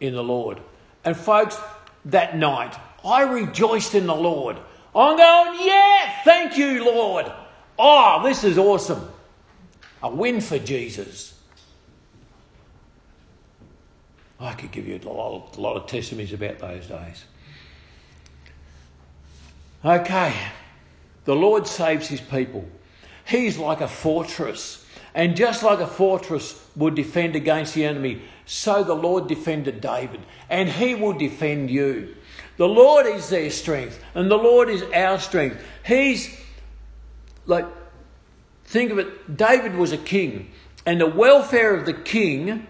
in 0.00 0.14
the 0.14 0.22
Lord. 0.22 0.60
And, 1.04 1.16
folks, 1.16 1.58
that 2.06 2.36
night, 2.36 2.76
I 3.04 3.22
rejoiced 3.22 3.94
in 3.94 4.06
the 4.06 4.14
Lord. 4.14 4.56
I'm 4.94 5.16
going, 5.16 5.66
yeah, 5.66 6.22
thank 6.24 6.56
you, 6.56 6.84
Lord. 6.84 7.30
Oh, 7.78 8.22
this 8.24 8.44
is 8.44 8.58
awesome. 8.58 9.08
A 10.02 10.10
win 10.10 10.40
for 10.40 10.58
Jesus. 10.58 11.38
I 14.38 14.52
could 14.54 14.72
give 14.72 14.86
you 14.86 14.98
a 15.02 15.08
lot, 15.08 15.56
a 15.56 15.60
lot 15.60 15.76
of 15.76 15.86
testimonies 15.86 16.32
about 16.32 16.58
those 16.58 16.86
days. 16.86 17.24
Okay, 19.84 20.34
the 21.24 21.34
Lord 21.34 21.66
saves 21.66 22.08
his 22.08 22.20
people. 22.20 22.64
He's 23.26 23.58
like 23.58 23.80
a 23.80 23.88
fortress. 23.88 24.84
And 25.14 25.34
just 25.36 25.62
like 25.62 25.80
a 25.80 25.86
fortress 25.86 26.62
would 26.76 26.94
defend 26.94 27.36
against 27.36 27.74
the 27.74 27.84
enemy, 27.84 28.20
so 28.44 28.84
the 28.84 28.94
Lord 28.94 29.28
defended 29.28 29.80
David. 29.80 30.20
And 30.50 30.68
he 30.68 30.94
will 30.94 31.14
defend 31.14 31.70
you. 31.70 32.14
The 32.58 32.68
Lord 32.68 33.06
is 33.06 33.28
their 33.28 33.50
strength, 33.50 34.02
and 34.14 34.30
the 34.30 34.36
Lord 34.36 34.68
is 34.68 34.82
our 34.82 35.18
strength. 35.18 35.62
He's 35.84 36.38
like, 37.46 37.66
think 38.64 38.90
of 38.90 38.98
it, 38.98 39.36
David 39.36 39.74
was 39.74 39.92
a 39.92 39.98
king, 39.98 40.50
and 40.84 41.00
the 41.00 41.06
welfare 41.06 41.74
of 41.74 41.86
the 41.86 41.92
king 41.92 42.66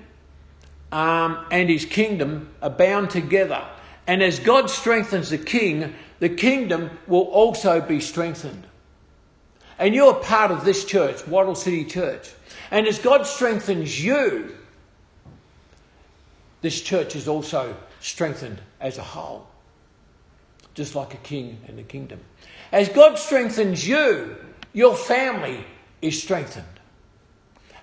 um, 0.93 1.47
and 1.51 1.69
his 1.69 1.85
kingdom 1.85 2.49
are 2.63 2.71
bound 2.71 3.11
together. 3.11 3.65
And 4.07 4.23
as 4.23 4.39
God 4.39 4.71
strengthens 4.71 5.31
the 5.31 5.39
king, 5.39 5.95
the 6.19 6.29
kingdom 6.29 6.91
will 7.07 7.23
also 7.23 7.81
be 7.81 8.01
strengthened. 8.01 8.67
And 9.79 9.95
you're 9.95 10.15
part 10.15 10.51
of 10.51 10.65
this 10.65 10.85
church, 10.85 11.27
Wattle 11.27 11.55
City 11.55 11.85
Church. 11.85 12.31
And 12.71 12.87
as 12.87 12.99
God 12.99 13.27
strengthens 13.27 14.03
you, 14.03 14.57
this 16.63 16.81
church 16.81 17.15
is 17.15 17.29
also 17.29 17.77
strengthened 18.01 18.61
as 18.81 18.99
a 18.99 19.03
whole, 19.03 19.47
just 20.75 20.95
like 20.95 21.15
a 21.15 21.19
king 21.19 21.59
and 21.69 21.79
a 21.79 21.83
kingdom. 21.83 22.21
As 22.73 22.89
God 22.89 23.19
strengthens 23.19 23.87
you, 23.87 24.37
your 24.73 24.97
family 24.97 25.65
is 26.03 26.21
strengthened. 26.21 26.65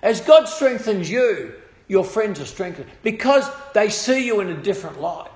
As 0.02 0.20
God 0.20 0.46
strengthens 0.46 1.10
you, 1.10 1.54
your 1.88 2.04
friends 2.04 2.40
are 2.40 2.46
strengthened 2.46 2.90
because 3.02 3.48
they 3.72 3.88
see 3.88 4.26
you 4.26 4.40
in 4.40 4.50
a 4.50 4.62
different 4.62 5.00
light. 5.00 5.33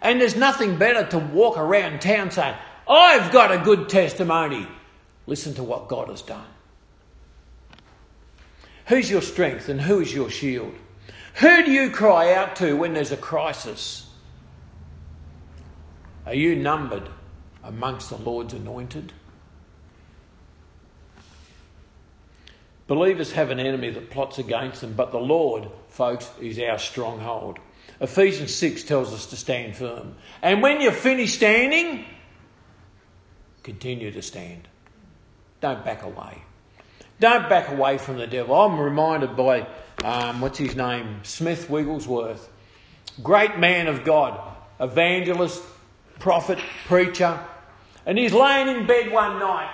And 0.00 0.20
there's 0.20 0.36
nothing 0.36 0.78
better 0.78 1.04
to 1.10 1.18
walk 1.18 1.58
around 1.58 2.00
town 2.00 2.30
saying, 2.30 2.56
I've 2.88 3.32
got 3.32 3.52
a 3.52 3.58
good 3.58 3.88
testimony. 3.88 4.66
Listen 5.26 5.54
to 5.54 5.62
what 5.62 5.88
God 5.88 6.08
has 6.08 6.22
done. 6.22 6.46
Who's 8.86 9.10
your 9.10 9.20
strength 9.20 9.68
and 9.68 9.80
who 9.80 10.00
is 10.00 10.14
your 10.14 10.30
shield? 10.30 10.74
Who 11.34 11.64
do 11.64 11.70
you 11.70 11.90
cry 11.90 12.32
out 12.32 12.56
to 12.56 12.74
when 12.74 12.94
there's 12.94 13.12
a 13.12 13.16
crisis? 13.16 14.08
Are 16.24 16.34
you 16.34 16.56
numbered 16.56 17.08
amongst 17.62 18.10
the 18.10 18.16
Lord's 18.16 18.54
anointed? 18.54 19.12
Believers 22.86 23.32
have 23.32 23.50
an 23.50 23.60
enemy 23.60 23.90
that 23.90 24.10
plots 24.10 24.38
against 24.38 24.80
them, 24.80 24.94
but 24.94 25.12
the 25.12 25.20
Lord, 25.20 25.68
folks, 25.88 26.30
is 26.40 26.58
our 26.58 26.78
stronghold. 26.78 27.58
Ephesians 28.00 28.54
6 28.54 28.84
tells 28.84 29.12
us 29.12 29.26
to 29.26 29.36
stand 29.36 29.76
firm. 29.76 30.14
And 30.42 30.62
when 30.62 30.80
you're 30.80 30.92
finished 30.92 31.34
standing, 31.34 32.04
continue 33.62 34.10
to 34.12 34.22
stand. 34.22 34.68
Don't 35.60 35.84
back 35.84 36.02
away. 36.02 36.42
Don't 37.20 37.48
back 37.48 37.70
away 37.70 37.98
from 37.98 38.18
the 38.18 38.26
devil. 38.26 38.54
I'm 38.54 38.78
reminded 38.78 39.36
by, 39.36 39.66
um, 40.04 40.40
what's 40.40 40.58
his 40.58 40.76
name? 40.76 41.20
Smith 41.24 41.68
Wigglesworth. 41.68 42.48
Great 43.22 43.58
man 43.58 43.88
of 43.88 44.04
God, 44.04 44.40
evangelist, 44.78 45.62
prophet, 46.20 46.58
preacher. 46.86 47.40
And 48.06 48.16
he's 48.16 48.32
laying 48.32 48.68
in 48.68 48.86
bed 48.86 49.10
one 49.10 49.40
night. 49.40 49.72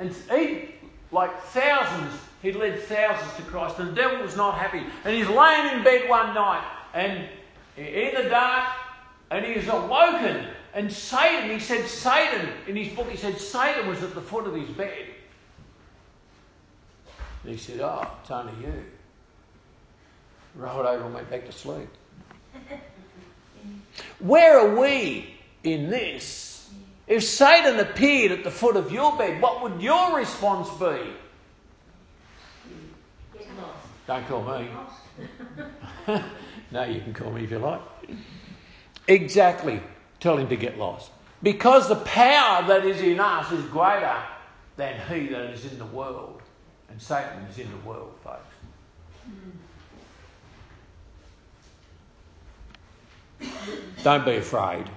And 0.00 0.12
he, 0.30 0.74
like 1.12 1.40
thousands, 1.44 2.12
he 2.42 2.52
led 2.52 2.80
thousands 2.82 3.32
to 3.36 3.42
Christ. 3.42 3.78
And 3.78 3.90
the 3.90 3.94
devil 3.94 4.22
was 4.22 4.36
not 4.36 4.58
happy. 4.58 4.82
And 5.04 5.14
he's 5.14 5.28
laying 5.28 5.76
in 5.76 5.84
bed 5.84 6.08
one 6.08 6.34
night. 6.34 6.64
And 6.92 7.28
in 7.76 8.14
the 8.14 8.28
dark, 8.28 8.68
and 9.30 9.44
he 9.44 9.52
is 9.52 9.68
awoken. 9.68 10.46
And 10.72 10.92
Satan, 10.92 11.50
he 11.50 11.58
said, 11.58 11.86
Satan, 11.86 12.48
in 12.66 12.76
his 12.76 12.94
book, 12.94 13.10
he 13.10 13.16
said, 13.16 13.38
Satan 13.38 13.88
was 13.88 14.02
at 14.02 14.14
the 14.14 14.20
foot 14.20 14.46
of 14.46 14.54
his 14.54 14.68
bed. 14.70 15.06
And 17.42 17.52
he 17.52 17.58
said, 17.58 17.80
Oh, 17.80 18.06
it's 18.20 18.30
only 18.30 18.52
you. 18.60 18.84
Rolled 20.54 20.86
over 20.86 21.04
and 21.04 21.14
went 21.14 21.30
back 21.30 21.46
to 21.46 21.52
sleep. 21.52 21.88
Where 24.18 24.58
are 24.58 24.76
we 24.76 25.34
in 25.64 25.90
this? 25.90 26.70
If 27.06 27.24
Satan 27.24 27.80
appeared 27.80 28.32
at 28.32 28.44
the 28.44 28.50
foot 28.50 28.76
of 28.76 28.92
your 28.92 29.16
bed, 29.16 29.40
what 29.42 29.62
would 29.62 29.82
your 29.82 30.16
response 30.16 30.68
be? 30.78 31.12
Don't 34.06 34.26
call 34.26 34.44
me. 34.44 34.68
No, 36.72 36.84
you 36.84 37.00
can 37.00 37.12
call 37.12 37.32
me 37.32 37.44
if 37.44 37.50
you 37.50 37.58
like. 37.58 37.80
Exactly. 39.08 39.82
Tell 40.20 40.36
him 40.36 40.48
to 40.48 40.56
get 40.56 40.78
lost. 40.78 41.10
Because 41.42 41.88
the 41.88 41.96
power 41.96 42.66
that 42.68 42.84
is 42.84 43.00
in 43.00 43.18
us 43.18 43.50
is 43.50 43.64
greater 43.66 44.16
than 44.76 45.00
he 45.08 45.26
that 45.28 45.50
is 45.50 45.64
in 45.70 45.78
the 45.78 45.86
world. 45.86 46.42
And 46.88 47.00
Satan 47.00 47.44
is 47.50 47.58
in 47.58 47.70
the 47.70 47.88
world, 47.88 48.14
folks. 48.22 48.46
Don't 54.02 54.24
be 54.24 54.36
afraid. 54.36 54.90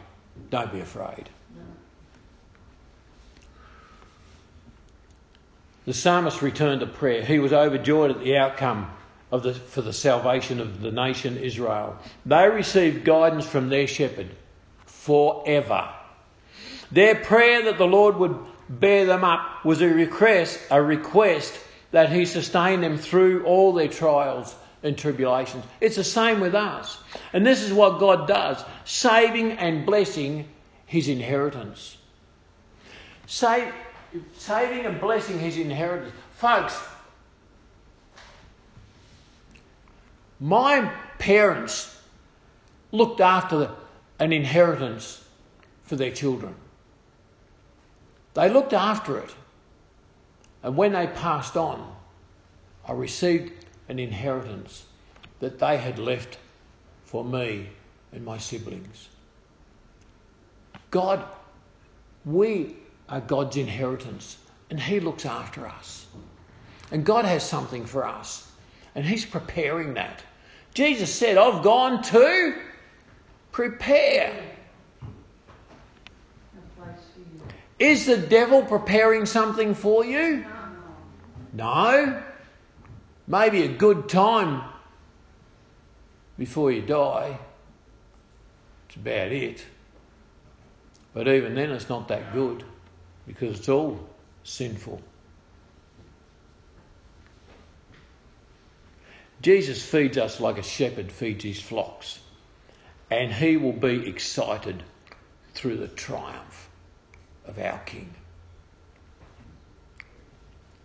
Don't 0.50 0.72
be 0.72 0.82
afraid. 0.82 1.30
The 5.86 5.94
psalmist 5.94 6.42
returned 6.42 6.80
to 6.80 6.88
prayer. 6.88 7.24
He 7.24 7.40
was 7.40 7.52
overjoyed 7.52 8.12
at 8.12 8.20
the 8.20 8.38
outcome 8.38 8.90
of 9.34 9.41
the, 9.41 9.56
for 9.56 9.82
the 9.82 9.91
salvation 9.91 10.60
of 10.60 10.82
the 10.82 10.91
nation 10.91 11.38
Israel. 11.38 11.98
They 12.24 12.48
received 12.48 13.04
guidance 13.04 13.48
from 13.48 13.69
their 13.69 13.88
shepherd 13.88 14.30
forever. 14.86 15.89
Their 16.91 17.15
prayer 17.15 17.63
that 17.63 17.80
the 17.80 17.88
Lord 17.88 18.17
would 18.17 18.38
bear 18.69 19.08
them 19.08 19.24
up 19.24 19.65
was 19.65 19.82
a 19.82 19.88
request, 19.88 20.60
a 20.69 20.80
request 20.80 21.60
that 21.89 22.12
He 22.12 22.26
sustain 22.26 22.82
them 22.82 22.96
through 22.96 23.43
all 23.46 23.74
their 23.74 23.88
trials 23.88 24.54
and 24.84 24.96
tribulations. 24.96 25.65
It's 25.82 25.96
the 25.96 26.04
same 26.04 26.39
with 26.39 26.54
us. 26.54 27.00
And 27.34 27.43
this 27.43 27.63
is 27.63 27.74
what 27.74 28.00
God 28.00 28.28
does 28.28 28.63
saving 28.86 29.54
and 29.54 29.84
blessing 29.84 30.48
His 30.86 31.08
inheritance. 31.08 31.98
Save, 33.26 33.74
saving 34.38 34.86
and 34.86 35.02
blessing 35.02 35.39
His 35.39 35.58
inheritance. 35.58 36.13
Folks, 36.34 36.80
My 40.44 40.92
parents 41.20 42.02
looked 42.92 43.22
after 43.22 43.72
an 44.20 44.34
inheritance 44.34 45.24
for 45.84 45.96
their 45.96 46.12
children. 46.12 46.54
They 48.34 48.50
looked 48.50 48.74
after 48.74 49.18
it. 49.20 49.34
And 50.62 50.76
when 50.76 50.92
they 50.92 51.08
passed 51.08 51.56
on, 51.56 51.96
I 52.86 52.92
received 52.92 53.54
an 53.88 54.00
inheritance 54.00 54.84
that 55.40 55.60
they 55.60 55.78
had 55.78 55.98
left 55.98 56.38
for 57.06 57.24
me 57.24 57.70
and 58.12 58.26
my 58.26 58.38
siblings. 58.38 59.08
God, 60.92 61.24
we 62.26 62.76
are 63.08 63.22
God's 63.22 63.56
inheritance, 63.56 64.40
and 64.70 64.78
He 64.78 65.00
looks 65.00 65.26
after 65.26 65.66
us. 65.66 66.06
And 66.92 67.06
God 67.06 67.24
has 67.24 67.48
something 67.48 67.86
for 67.86 68.06
us, 68.06 68.52
and 68.94 69.06
He's 69.06 69.24
preparing 69.24 69.94
that. 69.94 70.22
Jesus 70.74 71.14
said, 71.14 71.38
I've 71.38 71.64
gone 71.64 72.02
to 72.04 72.56
prepare. 73.52 74.34
Is 77.80 78.06
the 78.06 78.18
devil 78.18 78.64
preparing 78.64 79.26
something 79.26 79.76
for 79.76 80.06
you? 80.06 80.46
No. 81.52 82.24
Maybe 83.28 83.64
a 83.64 83.68
good 83.68 84.10
time 84.10 84.64
before 86.38 86.72
you 86.72 86.82
die. 86.82 87.38
It's 88.88 88.96
about 88.96 89.32
it. 89.32 89.66
But 91.14 91.28
even 91.28 91.56
then, 91.56 91.72
it's 91.72 91.90
not 91.90 92.08
that 92.08 92.34
good 92.34 92.64
because 93.28 93.60
it's 93.60 93.70
all 93.70 94.00
sinful. 94.44 95.02
Jesus 99.44 99.86
feeds 99.86 100.18
us 100.18 100.40
like 100.40 100.58
a 100.58 100.64
shepherd 100.64 101.12
feeds 101.12 101.44
his 101.44 101.60
flocks, 101.60 102.20
and 103.12 103.32
he 103.32 103.58
will 103.58 103.74
be 103.74 104.08
excited 104.08 104.82
through 105.54 105.76
the 105.76 105.90
triumph 105.90 106.70
of 107.46 107.60
our 107.60 107.78
King. 107.80 108.14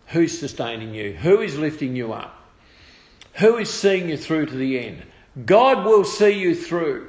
Who's 0.08 0.36
sustaining 0.36 0.92
you? 0.92 1.12
Who 1.12 1.40
is 1.40 1.56
lifting 1.56 1.94
you 1.94 2.12
up? 2.12 2.34
Who 3.34 3.58
is 3.58 3.72
seeing 3.72 4.08
you 4.08 4.16
through 4.16 4.46
to 4.46 4.56
the 4.56 4.80
end? 4.80 5.04
God 5.46 5.84
will 5.86 6.04
see 6.04 6.30
you 6.30 6.56
through. 6.56 7.06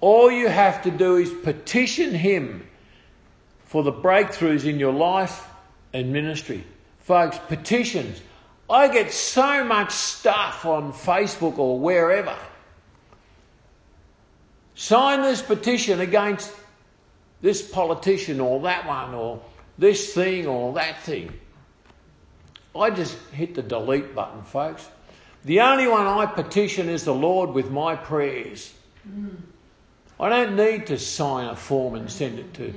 All 0.00 0.30
you 0.30 0.48
have 0.48 0.82
to 0.84 0.90
do 0.90 1.16
is 1.16 1.30
petition 1.30 2.14
Him 2.14 2.66
for 3.64 3.82
the 3.82 3.92
breakthroughs 3.92 4.64
in 4.64 4.78
your 4.78 4.92
life 4.94 5.46
and 5.92 6.14
ministry. 6.14 6.64
Folks, 7.00 7.38
petitions. 7.48 8.22
I 8.72 8.88
get 8.88 9.12
so 9.12 9.62
much 9.64 9.90
stuff 9.90 10.64
on 10.64 10.94
Facebook 10.94 11.58
or 11.58 11.78
wherever. 11.78 12.34
Sign 14.74 15.20
this 15.20 15.42
petition 15.42 16.00
against 16.00 16.50
this 17.42 17.60
politician 17.60 18.40
or 18.40 18.60
that 18.60 18.86
one 18.86 19.12
or 19.12 19.42
this 19.76 20.14
thing 20.14 20.46
or 20.46 20.72
that 20.72 21.02
thing. 21.02 21.38
I 22.74 22.88
just 22.88 23.18
hit 23.32 23.54
the 23.54 23.62
delete 23.62 24.14
button, 24.14 24.42
folks. 24.42 24.88
The 25.44 25.60
only 25.60 25.86
one 25.86 26.06
I 26.06 26.24
petition 26.24 26.88
is 26.88 27.04
the 27.04 27.14
Lord 27.14 27.50
with 27.50 27.70
my 27.70 27.94
prayers. 27.94 28.72
I 30.18 30.30
don't 30.30 30.56
need 30.56 30.86
to 30.86 30.98
sign 30.98 31.48
a 31.48 31.56
form 31.56 31.94
and 31.96 32.10
send 32.10 32.38
it 32.38 32.54
to, 32.54 32.72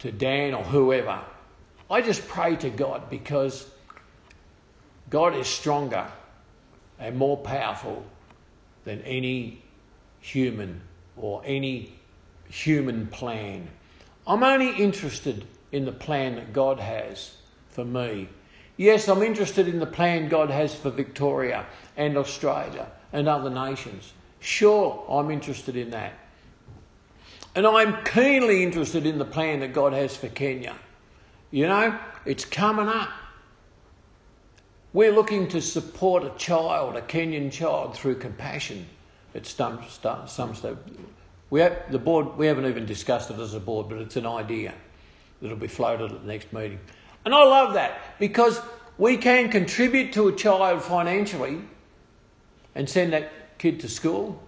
to 0.00 0.10
Dan 0.10 0.52
or 0.54 0.64
whoever. 0.64 1.20
I 1.88 2.02
just 2.02 2.26
pray 2.26 2.56
to 2.56 2.70
God 2.70 3.08
because 3.08 3.70
God 5.10 5.34
is 5.34 5.46
stronger 5.46 6.06
and 6.98 7.16
more 7.16 7.36
powerful 7.36 8.04
than 8.84 9.00
any 9.02 9.62
human 10.20 10.80
or 11.16 11.42
any 11.44 11.94
human 12.48 13.06
plan. 13.06 13.68
I'm 14.26 14.42
only 14.42 14.70
interested 14.70 15.46
in 15.72 15.84
the 15.84 15.92
plan 15.92 16.36
that 16.36 16.52
God 16.52 16.78
has 16.80 17.34
for 17.70 17.84
me. 17.84 18.28
Yes, 18.76 19.08
I'm 19.08 19.22
interested 19.22 19.68
in 19.68 19.80
the 19.80 19.86
plan 19.86 20.28
God 20.28 20.50
has 20.50 20.74
for 20.74 20.90
Victoria 20.90 21.66
and 21.96 22.16
Australia 22.16 22.86
and 23.12 23.28
other 23.28 23.50
nations. 23.50 24.12
Sure, 24.40 25.04
I'm 25.08 25.30
interested 25.30 25.76
in 25.76 25.90
that. 25.90 26.12
And 27.54 27.66
I'm 27.66 28.04
keenly 28.04 28.62
interested 28.62 29.04
in 29.04 29.18
the 29.18 29.24
plan 29.24 29.60
that 29.60 29.72
God 29.72 29.92
has 29.92 30.16
for 30.16 30.28
Kenya. 30.28 30.76
You 31.50 31.66
know, 31.66 31.98
it's 32.24 32.44
coming 32.44 32.88
up. 32.88 33.10
We're 34.98 35.12
looking 35.12 35.46
to 35.50 35.62
support 35.62 36.24
a 36.24 36.30
child, 36.30 36.96
a 36.96 37.00
Kenyan 37.00 37.52
child, 37.52 37.96
through 37.96 38.16
compassion 38.16 38.84
at 39.32 39.46
some, 39.46 39.78
some. 40.26 40.56
We 41.50 41.60
have, 41.60 41.92
the 41.92 42.00
board, 42.00 42.36
we 42.36 42.48
haven't 42.48 42.66
even 42.66 42.84
discussed 42.84 43.30
it 43.30 43.38
as 43.38 43.54
a 43.54 43.60
board, 43.60 43.88
but 43.88 43.98
it's 43.98 44.16
an 44.16 44.26
idea 44.26 44.74
that'll 45.40 45.56
be 45.56 45.68
floated 45.68 46.10
at 46.10 46.22
the 46.22 46.26
next 46.26 46.52
meeting. 46.52 46.80
And 47.24 47.32
I 47.32 47.44
love 47.44 47.74
that 47.74 48.18
because 48.18 48.60
we 48.98 49.16
can 49.16 49.50
contribute 49.50 50.14
to 50.14 50.26
a 50.26 50.34
child 50.34 50.82
financially 50.82 51.60
and 52.74 52.90
send 52.90 53.12
that 53.12 53.56
kid 53.58 53.78
to 53.78 53.88
school. 53.88 54.42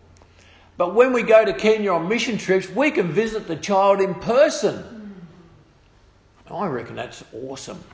But 0.76 0.96
when 0.96 1.12
we 1.12 1.22
go 1.22 1.44
to 1.44 1.52
Kenya 1.52 1.92
on 1.92 2.08
mission 2.08 2.38
trips, 2.38 2.68
we 2.68 2.90
can 2.90 3.12
visit 3.12 3.46
the 3.46 3.54
child 3.54 4.00
in 4.00 4.16
person. 4.16 5.14
I 6.50 6.66
reckon 6.66 6.96
that's 6.96 7.22
awesome. 7.32 7.84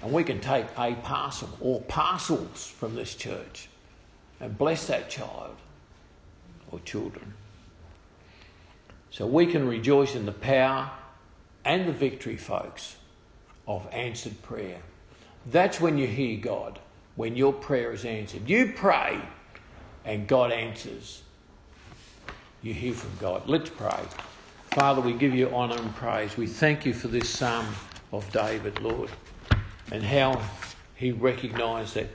And 0.00 0.12
we 0.12 0.24
can 0.24 0.40
take 0.40 0.66
a 0.78 0.94
parcel 0.94 1.50
or 1.60 1.80
parcels 1.82 2.66
from 2.66 2.94
this 2.94 3.14
church 3.14 3.68
and 4.40 4.56
bless 4.56 4.86
that 4.86 5.10
child 5.10 5.56
or 6.70 6.80
children. 6.80 7.34
So 9.10 9.26
we 9.26 9.46
can 9.46 9.68
rejoice 9.68 10.14
in 10.14 10.24
the 10.24 10.32
power 10.32 10.90
and 11.64 11.86
the 11.86 11.92
victory, 11.92 12.36
folks, 12.36 12.96
of 13.66 13.86
answered 13.92 14.40
prayer. 14.42 14.80
That's 15.46 15.80
when 15.80 15.98
you 15.98 16.06
hear 16.06 16.38
God, 16.38 16.78
when 17.14 17.36
your 17.36 17.52
prayer 17.52 17.92
is 17.92 18.04
answered. 18.04 18.48
You 18.48 18.72
pray 18.74 19.20
and 20.04 20.26
God 20.26 20.50
answers. 20.50 21.22
You 22.62 22.74
hear 22.74 22.94
from 22.94 23.10
God. 23.20 23.42
Let's 23.46 23.70
pray. 23.70 24.00
Father, 24.72 25.00
we 25.00 25.12
give 25.12 25.34
you 25.34 25.50
honour 25.50 25.76
and 25.76 25.94
praise. 25.94 26.36
We 26.36 26.46
thank 26.46 26.86
you 26.86 26.94
for 26.94 27.08
this 27.08 27.28
psalm 27.28 27.66
of 28.12 28.30
David, 28.32 28.80
Lord, 28.80 29.10
and 29.92 30.02
how 30.02 30.40
he 30.94 31.12
recognised 31.12 31.94
that 31.96 32.08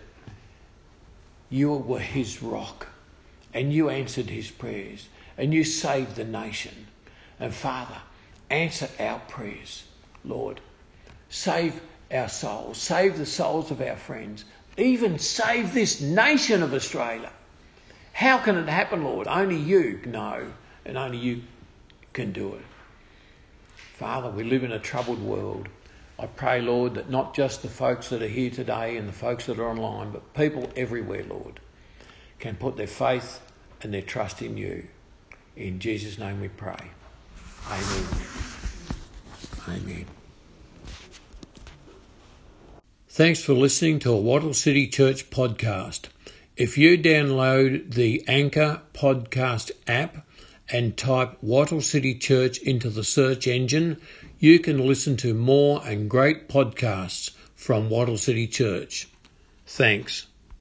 you 1.51 1.71
were 1.71 1.99
his 1.99 2.41
rock 2.41 2.87
and 3.53 3.71
you 3.71 3.87
answered 3.89 4.31
his 4.31 4.49
prayers 4.49 5.07
and 5.37 5.53
you 5.53 5.63
saved 5.63 6.15
the 6.15 6.25
nation. 6.25 6.87
And 7.39 7.53
Father, 7.53 7.97
answer 8.49 8.89
our 8.99 9.19
prayers, 9.19 9.83
Lord. 10.25 10.59
Save 11.29 11.79
our 12.11 12.27
souls, 12.27 12.79
save 12.79 13.19
the 13.19 13.27
souls 13.27 13.69
of 13.69 13.79
our 13.79 13.95
friends, 13.95 14.43
even 14.77 15.19
save 15.19 15.71
this 15.75 16.01
nation 16.01 16.63
of 16.63 16.73
Australia. 16.73 17.31
How 18.11 18.39
can 18.39 18.57
it 18.57 18.67
happen, 18.67 19.03
Lord? 19.03 19.27
Only 19.27 19.57
you 19.57 20.01
know, 20.07 20.47
and 20.83 20.97
only 20.97 21.19
you 21.19 21.43
can 22.13 22.31
do 22.31 22.55
it. 22.55 22.65
Father, 23.75 24.31
we 24.31 24.43
live 24.43 24.63
in 24.63 24.71
a 24.71 24.79
troubled 24.79 25.21
world. 25.21 25.69
I 26.19 26.25
pray, 26.25 26.62
Lord, 26.62 26.95
that 26.95 27.10
not 27.12 27.36
just 27.36 27.62
the 27.62 27.67
folks 27.67 28.10
that 28.10 28.23
are 28.23 28.27
here 28.27 28.49
today 28.49 28.97
and 28.97 29.08
the 29.08 29.13
folks 29.13 29.45
that 29.45 29.60
are 29.60 29.69
online, 29.69 30.12
but 30.12 30.34
people 30.34 30.69
everywhere, 30.75 31.23
Lord, 31.23 31.60
can 32.39 32.56
put 32.56 32.75
their 32.75 32.88
faith 32.88 33.39
and 33.82 33.93
their 33.93 34.01
trust 34.01 34.41
in 34.41 34.58
you. 34.58 34.88
In 35.56 35.80
Jesus' 35.80 36.17
name 36.17 36.41
we 36.41 36.47
pray. 36.47 36.91
Amen. 37.67 38.06
Amen. 39.67 40.06
Thanks 43.10 43.43
for 43.43 43.53
listening 43.53 43.99
to 43.99 44.12
a 44.12 44.17
Wattle 44.17 44.53
City 44.53 44.88
Church 44.88 45.30
podcast. 45.30 46.06
If 46.56 46.77
you 46.77 46.97
download 46.97 47.93
the 47.93 48.23
Anchor 48.27 48.82
podcast 48.93 49.71
app 49.88 50.25
and 50.69 50.97
type 50.97 51.38
Wattle 51.41 51.82
City 51.82 52.15
Church 52.15 52.58
into 52.60 52.89
the 52.89 53.03
search 53.03 53.47
engine, 53.47 53.99
you 54.39 54.60
can 54.60 54.86
listen 54.86 55.17
to 55.17 55.34
more 55.34 55.82
and 55.86 56.10
great 56.10 56.47
podcasts 56.47 57.32
from 57.56 57.89
Wattle 57.89 58.17
City 58.17 58.47
Church. 58.47 59.08
Thanks. 59.65 60.28